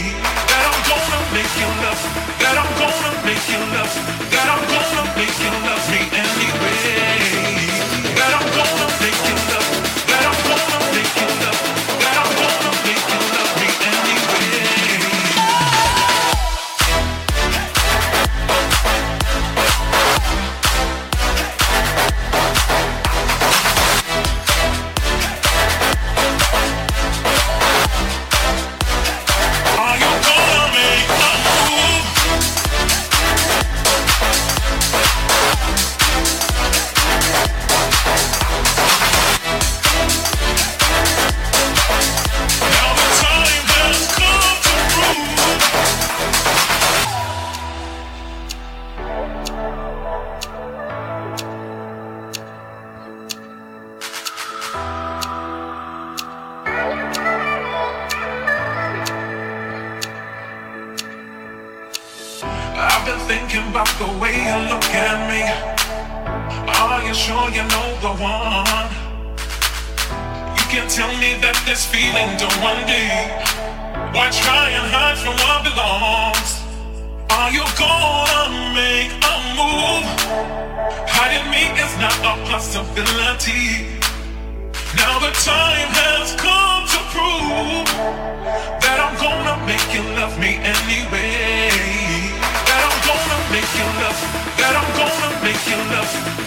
that 2.40 2.56
I'm 2.56 2.72
gonna 2.80 3.12
make 3.26 3.44
you 3.50 3.60
love, 3.76 3.94
that 4.32 4.48
I'm 4.48 4.64
gonna 4.72 5.04
make 5.18 5.38
you 5.44 5.52
love 5.68 5.84
me 5.92 6.00
anyway. 6.16 7.17
Possibility. 83.48 83.98
Now 84.96 85.20
the 85.20 85.32
time 85.44 85.90
has 85.96 86.36
come 86.36 86.84
to 86.88 87.00
prove 87.14 87.88
that 88.82 89.00
I'm 89.00 89.16
gonna 89.18 89.66
make 89.66 89.84
you 89.94 90.04
love 90.16 90.38
me 90.40 90.56
anyway. 90.58 91.70
That 92.68 92.82
I'm 92.88 93.00
gonna 93.08 93.40
make 93.52 93.72
you 93.78 93.88
love. 94.02 94.20
That 94.58 94.74
I'm 94.76 94.90
gonna 94.98 95.44
make 95.44 95.64
you 95.68 95.78
love. 95.96 96.47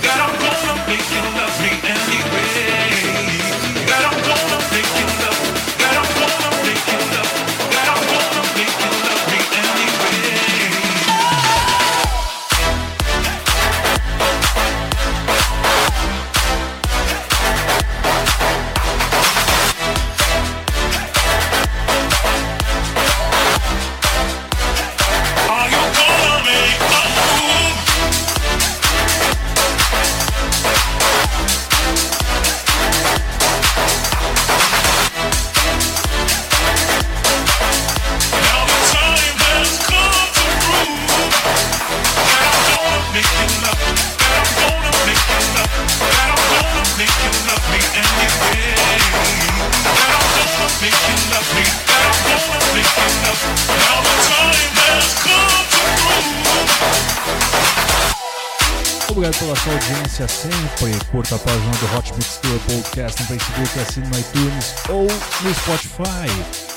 Audiência 60.20 60.28
sempre. 60.28 61.04
Curta 61.10 61.36
a 61.36 61.38
página 61.38 61.70
do 61.70 61.96
Hot 61.96 62.12
Mix 62.14 62.38
Club 62.38 62.60
Podcast 62.66 63.22
no 63.22 63.28
Facebook, 63.28 63.80
assine 63.80 64.06
no 64.06 64.18
iTunes 64.18 64.74
ou 64.88 65.02
no 65.04 65.54
Spotify. 65.54 66.30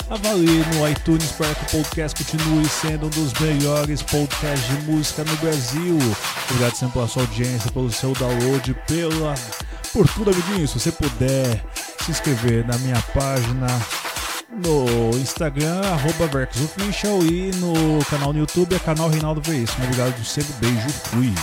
Avalie 0.09 0.63
no 0.73 0.87
iTunes 0.87 1.31
para 1.31 1.53
que 1.55 1.63
o 1.63 1.83
podcast 1.83 2.23
continue 2.23 2.67
sendo 2.69 3.07
um 3.07 3.09
dos 3.09 3.33
melhores 3.33 4.01
podcasts 4.03 4.67
de 4.67 4.91
música 4.91 5.23
no 5.23 5.35
Brasil. 5.37 5.97
Obrigado 6.49 6.75
sempre 6.75 6.93
pela 6.93 7.07
sua 7.07 7.23
audiência, 7.23 7.71
pelo 7.71 7.91
seu 7.91 8.13
download, 8.13 8.73
pela 8.87 9.35
por 9.91 10.07
tudo, 10.09 10.31
amiguinho. 10.31 10.67
Se 10.67 10.79
você 10.79 10.91
puder 10.91 11.63
se 12.03 12.11
inscrever 12.11 12.65
na 12.65 12.77
minha 12.79 13.01
página 13.13 13.67
no 14.51 15.17
Instagram, 15.17 15.81
arroba 15.81 16.47
e 17.23 17.51
no 17.55 18.05
canal 18.05 18.33
no 18.33 18.39
YouTube 18.39 18.75
é 18.75 18.79
canal 18.79 19.09
Reinaldo 19.09 19.41
Veríssimo. 19.41 19.85
Obrigado 19.85 20.23
sempre, 20.23 20.53
beijo, 20.59 20.89
fui. 20.89 21.33